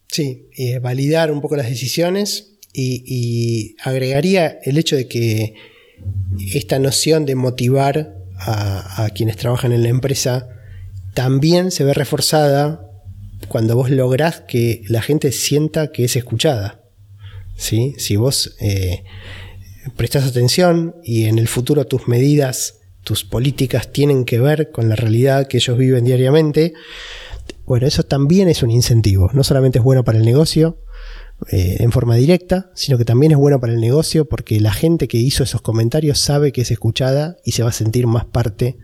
[0.08, 5.56] Sí, y validar un poco las decisiones y, agregaría el hecho de que
[6.54, 10.48] esta noción de motivar a, a quienes trabajan en la empresa
[11.14, 12.88] también se ve reforzada
[13.50, 16.82] cuando vos lográs que la gente sienta que es escuchada.
[17.62, 17.94] ¿sí?
[17.98, 19.04] Si vos eh,
[19.96, 24.96] prestás atención y en el futuro tus medidas, tus políticas tienen que ver con la
[24.96, 26.74] realidad que ellos viven diariamente,
[27.66, 29.30] bueno, eso también es un incentivo.
[29.34, 30.80] No solamente es bueno para el negocio
[31.52, 35.08] eh, en forma directa, sino que también es bueno para el negocio porque la gente
[35.08, 38.78] que hizo esos comentarios sabe que es escuchada y se va a sentir más parte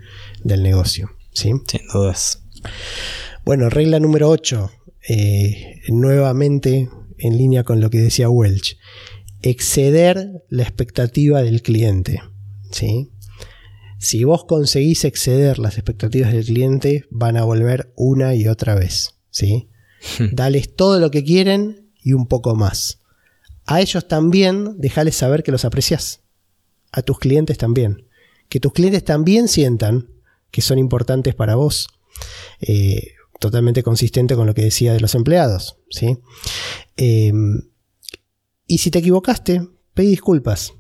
[0.44, 1.12] del negocio.
[1.34, 1.52] ¿sí?
[1.68, 2.44] Sin dudas.
[3.46, 4.72] Bueno, regla número 8,
[5.10, 8.78] eh, nuevamente en línea con lo que decía Welch,
[9.42, 12.22] exceder la expectativa del cliente.
[12.72, 13.12] ¿sí?
[14.00, 19.16] Si vos conseguís exceder las expectativas del cliente, van a volver una y otra vez.
[19.30, 19.70] ¿sí?
[20.32, 23.00] Dales todo lo que quieren y un poco más.
[23.66, 26.22] A ellos también, dejales saber que los aprecias.
[26.92, 28.08] A tus clientes también.
[28.50, 30.10] Que tus clientes también sientan
[30.52, 31.90] que son importantes para vos.
[32.62, 35.78] Eh, totalmente consistente con lo que decía de los empleados.
[35.90, 36.18] ¿sí?
[36.96, 37.62] Em,
[38.68, 39.62] y si te equivocaste,
[39.94, 40.74] pedí disculpas.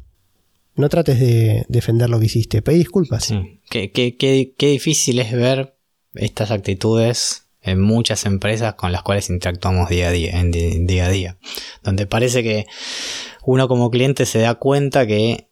[0.75, 3.25] No trates de defender lo que hiciste, pedí disculpas.
[3.25, 3.61] Sí.
[3.69, 5.75] Qué, qué, difícil es ver
[6.13, 11.38] estas actitudes en muchas empresas con las cuales interactuamos día a día, día a día.
[11.83, 12.67] Donde parece que
[13.43, 15.47] uno como cliente se da cuenta que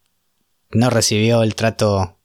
[0.72, 2.20] no recibió el trato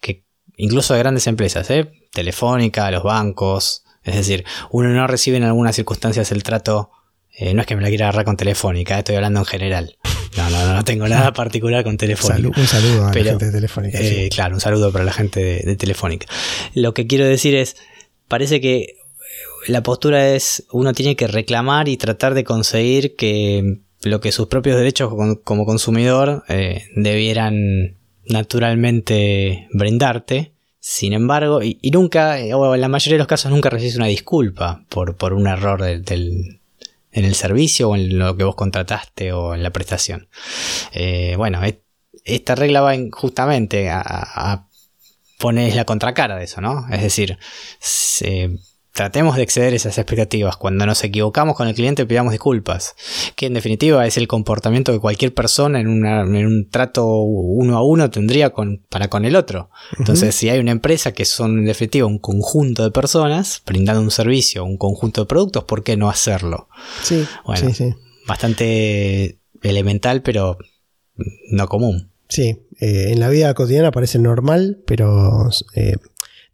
[0.00, 0.24] que
[0.56, 1.92] incluso de grandes empresas, ¿eh?
[2.12, 6.90] Telefónica, los bancos, es decir, uno no recibe en algunas circunstancias el trato.
[7.36, 9.96] Eh, no es que me la quiera agarrar con Telefónica, estoy hablando en general.
[10.36, 12.60] No, no, no, tengo nada particular con Telefónica.
[12.60, 13.98] un saludo a la gente de Telefónica.
[14.00, 16.26] Eh, claro, un saludo para la gente de, Telefónica.
[16.74, 17.76] Lo que quiero decir es,
[18.28, 18.96] parece que
[19.66, 24.48] la postura es, uno tiene que reclamar y tratar de conseguir que lo que sus
[24.48, 25.12] propios derechos
[25.44, 30.52] como, consumidor eh, debieran naturalmente brindarte
[30.86, 34.84] sin embargo, y, nunca, o en la mayoría de los casos nunca recibes una disculpa
[34.90, 36.60] por, por un error del,
[37.14, 40.28] en el servicio o en lo que vos contrataste o en la prestación.
[40.92, 41.60] Eh, bueno,
[42.24, 44.68] esta regla va justamente a, a,
[45.38, 46.86] poner la contracara de eso, ¿no?
[46.90, 47.38] Es decir,
[47.78, 48.58] se,
[48.94, 50.56] tratemos de exceder esas expectativas.
[50.56, 52.94] Cuando nos equivocamos con el cliente, pidamos disculpas.
[53.34, 58.08] Que en definitiva es el comportamiento que cualquier persona en, un trato uno a uno
[58.10, 59.68] tendría con, para con el otro.
[59.98, 64.12] Entonces, si hay una empresa que son en definitiva un conjunto de personas brindando un
[64.12, 66.68] servicio, un conjunto de productos, ¿por qué no hacerlo?
[67.02, 67.26] Sí,
[67.56, 67.94] sí, sí.
[68.28, 70.56] bastante elemental, pero
[71.50, 72.12] no común.
[72.28, 75.96] Sí, eh, en la vida cotidiana parece normal, pero eh,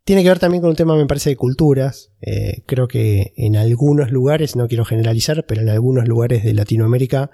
[0.05, 2.11] tiene que ver también con un tema, me parece, de culturas.
[2.21, 7.31] Eh, creo que en algunos lugares, no quiero generalizar, pero en algunos lugares de Latinoamérica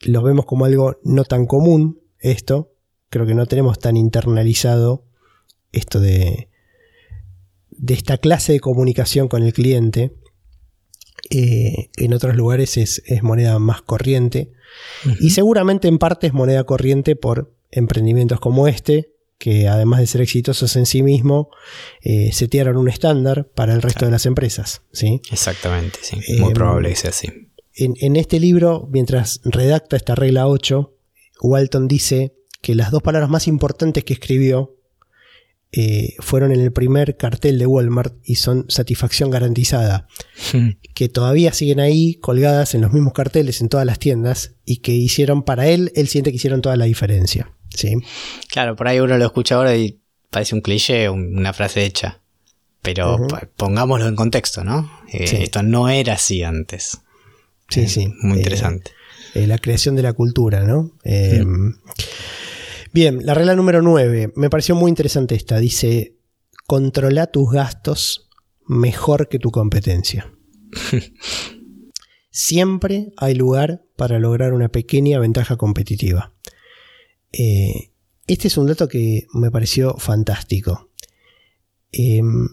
[0.00, 2.72] lo vemos como algo no tan común esto.
[3.08, 5.04] Creo que no tenemos tan internalizado
[5.70, 6.48] esto de,
[7.70, 10.14] de esta clase de comunicación con el cliente.
[11.30, 14.52] en otros lugares es, moneda más corriente.
[15.20, 19.11] Y seguramente en parte es moneda corriente por emprendimientos como este,
[19.42, 21.50] que además de ser exitosos en sí mismo,
[22.00, 24.82] eh, setearon un estándar para el resto de las empresas.
[24.92, 25.20] ¿sí?
[25.32, 26.14] Exactamente, sí.
[26.38, 27.26] Muy em, probable que sea así.
[27.74, 30.94] En, este libro, mientras redacta esta regla 8,
[31.40, 34.76] Walton dice que las dos palabras más importantes que escribió
[35.72, 40.06] eh, fueron en el primer cartel de Walmart y son satisfacción garantizada,
[40.52, 40.68] hmm.
[40.94, 44.92] que todavía siguen ahí colgadas en los mismos carteles en todas las tiendas y que
[44.92, 47.52] hicieron para él, él siente que hicieron toda la diferencia.
[47.74, 47.96] Sí.
[48.48, 50.00] Claro, por ahí uno lo escucha ahora y
[50.30, 52.20] parece un cliché, una frase hecha.
[52.82, 54.90] Pero pongámoslo en contexto, ¿no?
[55.12, 56.98] Eh, esto no era así antes.
[57.68, 58.12] Sí, sí.
[58.22, 58.90] Muy eh, interesante.
[59.34, 60.90] Eh, la creación de la cultura, ¿no?
[62.92, 64.32] Bien, la regla número 9.
[64.34, 65.58] Me pareció muy interesante esta.
[65.58, 66.16] Dice,
[66.66, 68.28] controla tus gastos
[68.66, 70.32] mejor que tu competencia.
[72.30, 76.32] Siempre hay lugar para lograr una pequeña ventaja competitiva.
[77.32, 77.92] Eh,
[78.26, 80.90] este es un dato que me pareció fantástico.
[81.90, 82.48] Em,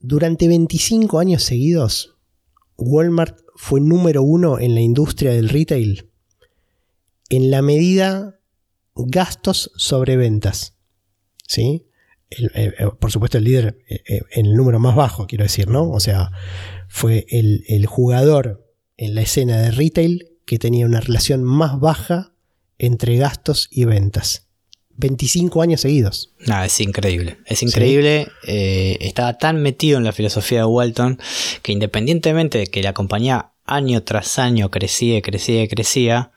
[0.00, 2.16] durante 25 años seguidos,
[2.76, 6.08] Walmart fue número uno en la industria del retail
[7.28, 8.38] en la medida
[8.94, 10.76] gastos sobre ventas.
[11.46, 11.86] ¿Sí?
[12.30, 15.90] Eh, por supuesto, el líder eh, en el número más bajo, quiero decir, ¿no?
[15.90, 16.30] O sea,
[16.88, 22.31] fue el jugador en la escena de retail que tenía una relación más baja
[22.82, 24.48] entre gastos y ventas.
[24.96, 26.32] 25 años seguidos.
[26.48, 27.38] Ah, es increíble.
[27.46, 28.26] Es increíble.
[28.44, 31.18] Eh, estaba tan metido en la filosofía de Walton
[31.62, 36.32] que independientemente de que la compañía año tras año crecía y crecía y crecía,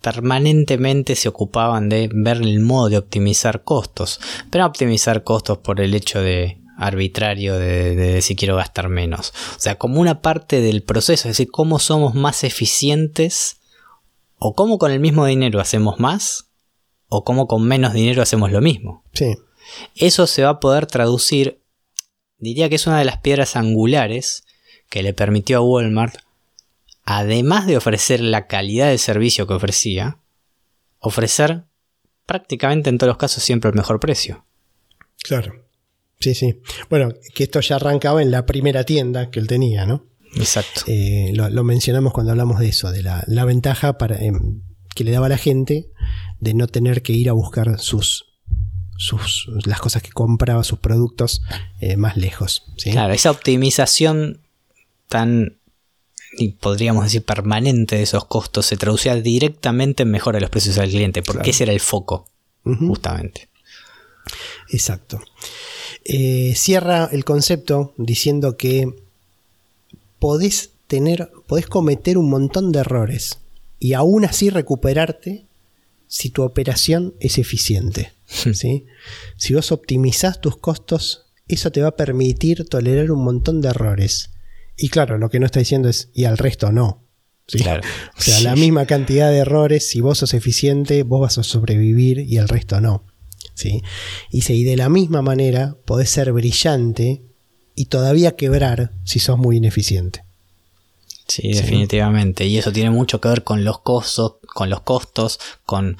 [0.00, 4.20] permanentemente se ocupaban de ver el modo de optimizar costos.
[4.50, 9.34] Pero no optimizar costos por el hecho de arbitrario de, de, si quiero gastar menos.
[9.54, 13.58] O sea, como una parte del proceso, es decir, cómo somos más eficientes
[14.44, 16.50] o cómo con el mismo dinero hacemos más,
[17.06, 19.04] o cómo con menos dinero hacemos lo mismo.
[19.12, 19.36] Sí.
[19.94, 21.62] Eso se va a poder traducir,
[22.38, 24.44] diría que es una de las piedras angulares
[24.88, 26.16] que le permitió a Walmart,
[27.04, 30.18] además de ofrecer la calidad de servicio que ofrecía,
[30.98, 31.62] ofrecer
[32.26, 34.44] prácticamente en todos los casos siempre el mejor precio.
[35.22, 35.66] Claro.
[36.18, 36.60] Sí, sí.
[36.90, 40.04] Bueno, que esto ya arrancaba en la primera tienda que él tenía, ¿no?
[40.36, 40.82] Exacto.
[40.86, 44.62] Eh, lo, mencionamos cuando hablamos de eso, de la, ventaja para, em,
[44.94, 45.90] que le daba a la gente
[46.40, 48.26] de no tener que ir a buscar sus,
[48.96, 51.42] sus las cosas que compraba, sus productos
[51.80, 52.64] eh, más lejos.
[52.82, 54.40] Claro, esa optimización
[55.08, 55.58] tan,
[56.60, 60.88] podríamos decir, permanente de esos costos se traducía directamente en mejora de los precios al
[60.88, 62.26] cliente, porque ese era el foco,
[62.64, 63.48] justamente.
[64.70, 65.20] Exacto.
[66.04, 69.01] Eh, cierra el concepto diciendo que
[70.22, 73.40] podés tener, podés cometer un montón de errores
[73.80, 75.46] y aún así recuperarte
[76.06, 78.12] si tu operación es eficiente.
[78.44, 78.52] Hmm.
[78.52, 78.86] ¿sí?
[79.36, 84.30] Si vos optimizás tus costos, eso te va a permitir tolerar un montón de errores.
[84.76, 87.02] Y claro, lo que no está diciendo es, y al resto no.
[88.16, 92.20] O sea, la misma cantidad de errores, si vos sos eficiente, vos vas a sobrevivir
[92.20, 93.06] y el resto no.
[93.54, 93.82] ¿sí?
[94.30, 97.24] Y, si, y de la misma manera podés ser brillante
[97.74, 100.24] y todavía quebrar si sos muy ineficiente.
[101.26, 102.44] Sí, definitivamente.
[102.46, 105.96] Y eso tiene mucho que ver con los costos, con los costos, con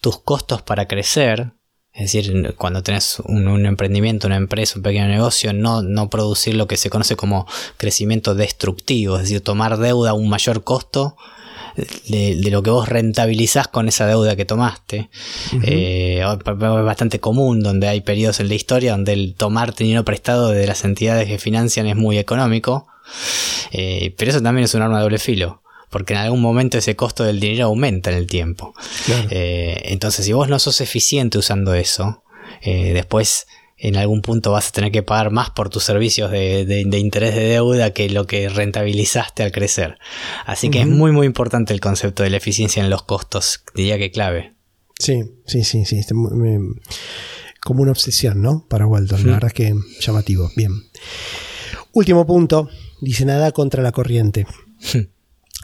[0.00, 1.52] tus costos para crecer.
[1.92, 6.66] Es decir, cuando tenés un, emprendimiento, una empresa, un pequeño negocio, no, no producir lo
[6.66, 7.46] que se conoce como
[7.76, 11.16] crecimiento destructivo, es decir, tomar deuda a un mayor costo
[11.76, 15.10] de, lo que vos rentabilizás con esa deuda que tomaste.
[15.62, 20.50] Eh, es bastante común donde hay periodos en la historia donde el tomar dinero prestado
[20.50, 22.86] de las entidades que financian es muy económico.
[23.72, 26.96] Eh, pero eso también es un arma de doble filo porque en algún momento ese
[26.96, 28.74] costo del dinero aumenta en el tiempo.
[29.30, 32.22] Eh, entonces, si vos no sos eficiente usando eso,
[32.62, 33.46] después
[33.78, 37.44] en algún punto vas a tener que pagar más por tus servicios de, interés de
[37.44, 39.98] deuda que lo que rentabilizaste al crecer.
[40.46, 43.98] Así que es muy muy importante el concepto de la eficiencia en los costos, diría
[43.98, 44.54] que clave.
[44.98, 46.00] Sí, sí, sí, sí.
[47.60, 48.66] como una obsesión, ¿no?
[48.66, 50.50] Para Walton, la verdad es que llamativo.
[50.56, 50.72] Bien.
[51.92, 52.70] Último punto,
[53.00, 54.46] dice nada contra la corriente.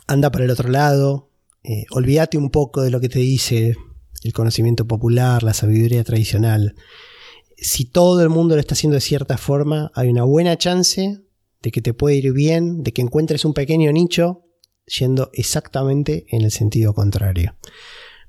[0.07, 1.31] anda para el otro lado,
[1.65, 3.75] eh, olvídate un poco de lo que te dice
[4.23, 6.75] el conocimiento popular, la sabiduría tradicional.
[7.63, 11.21] Si todo el mundo lo está haciendo de cierta forma, hay una buena chance
[11.63, 14.45] de que te puede ir bien, de que encuentres un pequeño nicho
[14.85, 17.55] yendo exactamente en el sentido contrario.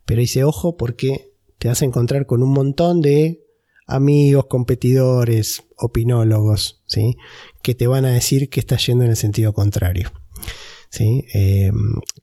[0.05, 3.43] Pero hice ojo porque te vas a encontrar con un montón de
[3.88, 7.17] amigos, competidores, opinólogos, ¿sí?
[7.63, 10.11] que te van a decir que estás yendo en el sentido contrario.
[10.89, 11.25] ¿sí?
[11.34, 11.71] Eh,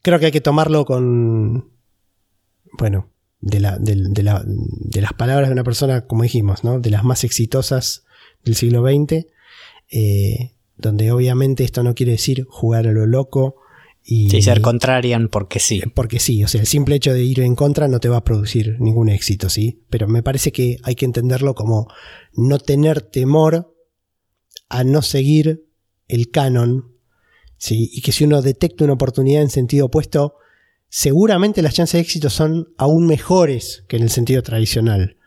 [0.01, 1.71] creo que hay que tomarlo con,
[2.77, 3.11] bueno,
[3.41, 6.79] de, la, de, las palabras de una persona, como dijimos, ¿no?
[6.79, 8.03] de las más exitosas
[8.43, 9.25] del siglo XX,
[9.89, 13.55] eh, donde obviamente esto no quiere decir jugar a lo loco,
[14.03, 15.81] y, ser contrarian porque sí.
[15.93, 18.23] Porque sí, o sea, el simple hecho de ir en contra no te va a
[18.23, 19.83] producir ningún éxito, ¿sí?
[19.91, 21.87] Pero me parece que hay que entenderlo como
[22.33, 23.75] no tener temor
[24.69, 25.67] a no seguir
[26.07, 26.95] el canon,
[27.57, 27.91] ¿sí?
[27.93, 30.35] Y que si uno detecta una oportunidad en sentido opuesto,
[30.91, 35.17] seguramente las chances de éxito son aún mejores que en el sentido tradicional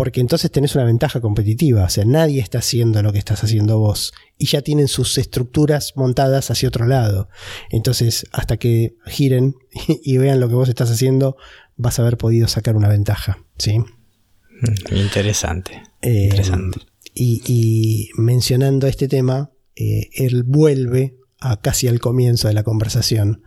[0.00, 3.78] porque entonces tenés una ventaja competitiva, o sea, nadie está haciendo lo que estás haciendo
[3.78, 7.28] vos y ya tienen sus estructuras montadas hacia otro lado.
[7.68, 9.56] Entonces, hasta que giren
[10.02, 11.36] y vean lo que vos estás haciendo,
[11.76, 13.78] vas a haber podido sacar una ventaja, ¿sí?
[13.78, 15.82] Mm, interesante.
[16.00, 16.80] Eh, interesante.
[17.12, 23.42] Y, mencionando este tema, eh, él vuelve a casi al comienzo de la conversación,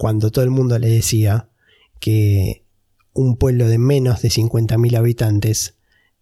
[0.00, 1.50] cuando todo el mundo le decía
[2.00, 2.64] que
[3.12, 5.76] un pueblo de menos de 50.000 habitantes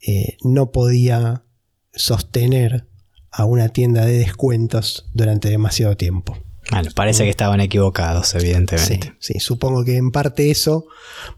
[0.04, 1.44] eh, no podía
[1.92, 2.88] sostener
[3.30, 6.36] a una tienda de descuentos durante demasiado tiempo.
[6.72, 9.14] Bueno, parece que estaban equivocados, evidentemente.
[9.20, 10.86] Sí, supongo que en parte eso,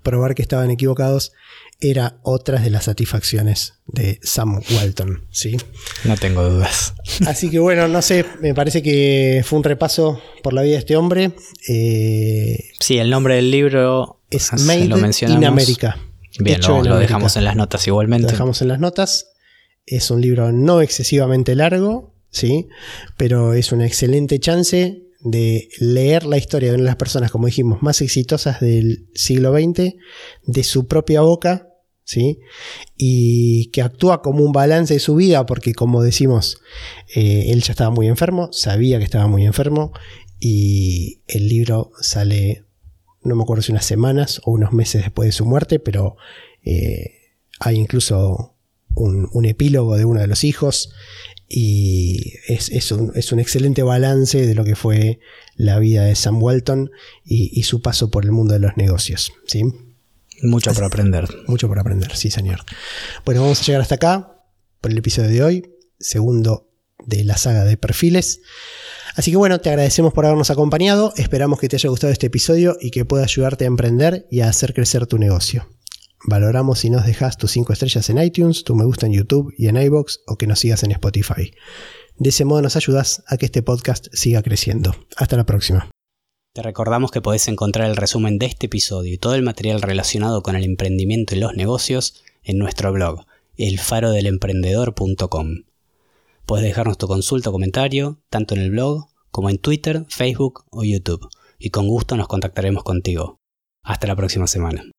[0.03, 1.33] probar que estaban equivocados,
[1.81, 5.57] era otra de las satisfacciones de Sam Walton, ¿sí?
[6.05, 6.95] No tengo dudas.
[7.27, 10.79] Así que bueno, no sé, me parece que fue un repaso por la vida de
[10.81, 11.33] este hombre.
[11.69, 14.85] Eh, sí, el nombre del libro es Made
[15.29, 15.99] in America.
[16.39, 18.25] Bien, lo, dejamos en las notas igualmente.
[18.25, 19.33] Lo dejamos en las notas.
[19.87, 22.69] Es un libro no excesivamente largo, ¿sí?
[23.17, 27.47] Pero es una excelente chance de leer la historia de una de las personas, como
[27.47, 29.95] dijimos, más exitosas del siglo XX,
[30.45, 31.70] de su propia boca,
[32.11, 32.41] ¿sí?
[32.97, 36.61] Y que actúa como un balance de su vida, porque como decimos,
[37.15, 39.93] eh, él ya estaba muy enfermo, sabía que estaba muy enfermo,
[40.41, 42.65] y el libro sale
[43.23, 46.17] no me acuerdo si unas semanas o unos meses después de su muerte, pero
[46.65, 47.13] eh,
[47.59, 48.55] hay incluso
[48.95, 50.93] un, epílogo de uno de los hijos
[51.49, 55.21] y es, un, excelente balance de lo que fue
[55.55, 56.91] la vida de Sam Walton
[57.25, 59.33] y, su paso por el mundo de los negocios.
[59.47, 59.63] ¿sí?
[60.43, 61.29] Mucho por aprender.
[61.47, 62.61] Mucho por aprender, sí señor.
[63.25, 64.43] Bueno, vamos a llegar hasta acá
[64.81, 66.69] por el episodio de hoy, segundo
[67.07, 68.41] de la saga de perfiles.
[69.17, 72.77] Así que bueno, te agradecemos por habernos acompañado, esperamos que te haya gustado este episodio
[72.81, 75.69] y que pueda ayudarte a emprender y a hacer crecer tu negocio.
[76.25, 79.69] Valoramos si nos dejas tus 5 estrellas en iTunes, tu me gusta en YouTube y
[79.69, 81.53] en iBox o que nos sigas en Spotify.
[82.19, 84.95] De ese modo nos ayudas a que este podcast siga creciendo.
[85.17, 85.91] Hasta la próxima.
[86.53, 90.43] Te recordamos que podés encontrar el resumen de este episodio y todo el material relacionado
[90.43, 93.25] con el emprendimiento y los negocios en nuestro blog,
[93.57, 95.63] elfarodelemprendedor.com.
[96.47, 100.83] Puedes dejarnos tu consulta o comentario, tanto en el blog como en Twitter, Facebook o
[100.83, 103.37] YouTube, y con gusto nos contactaremos contigo.
[103.85, 104.91] Hasta la próxima semana.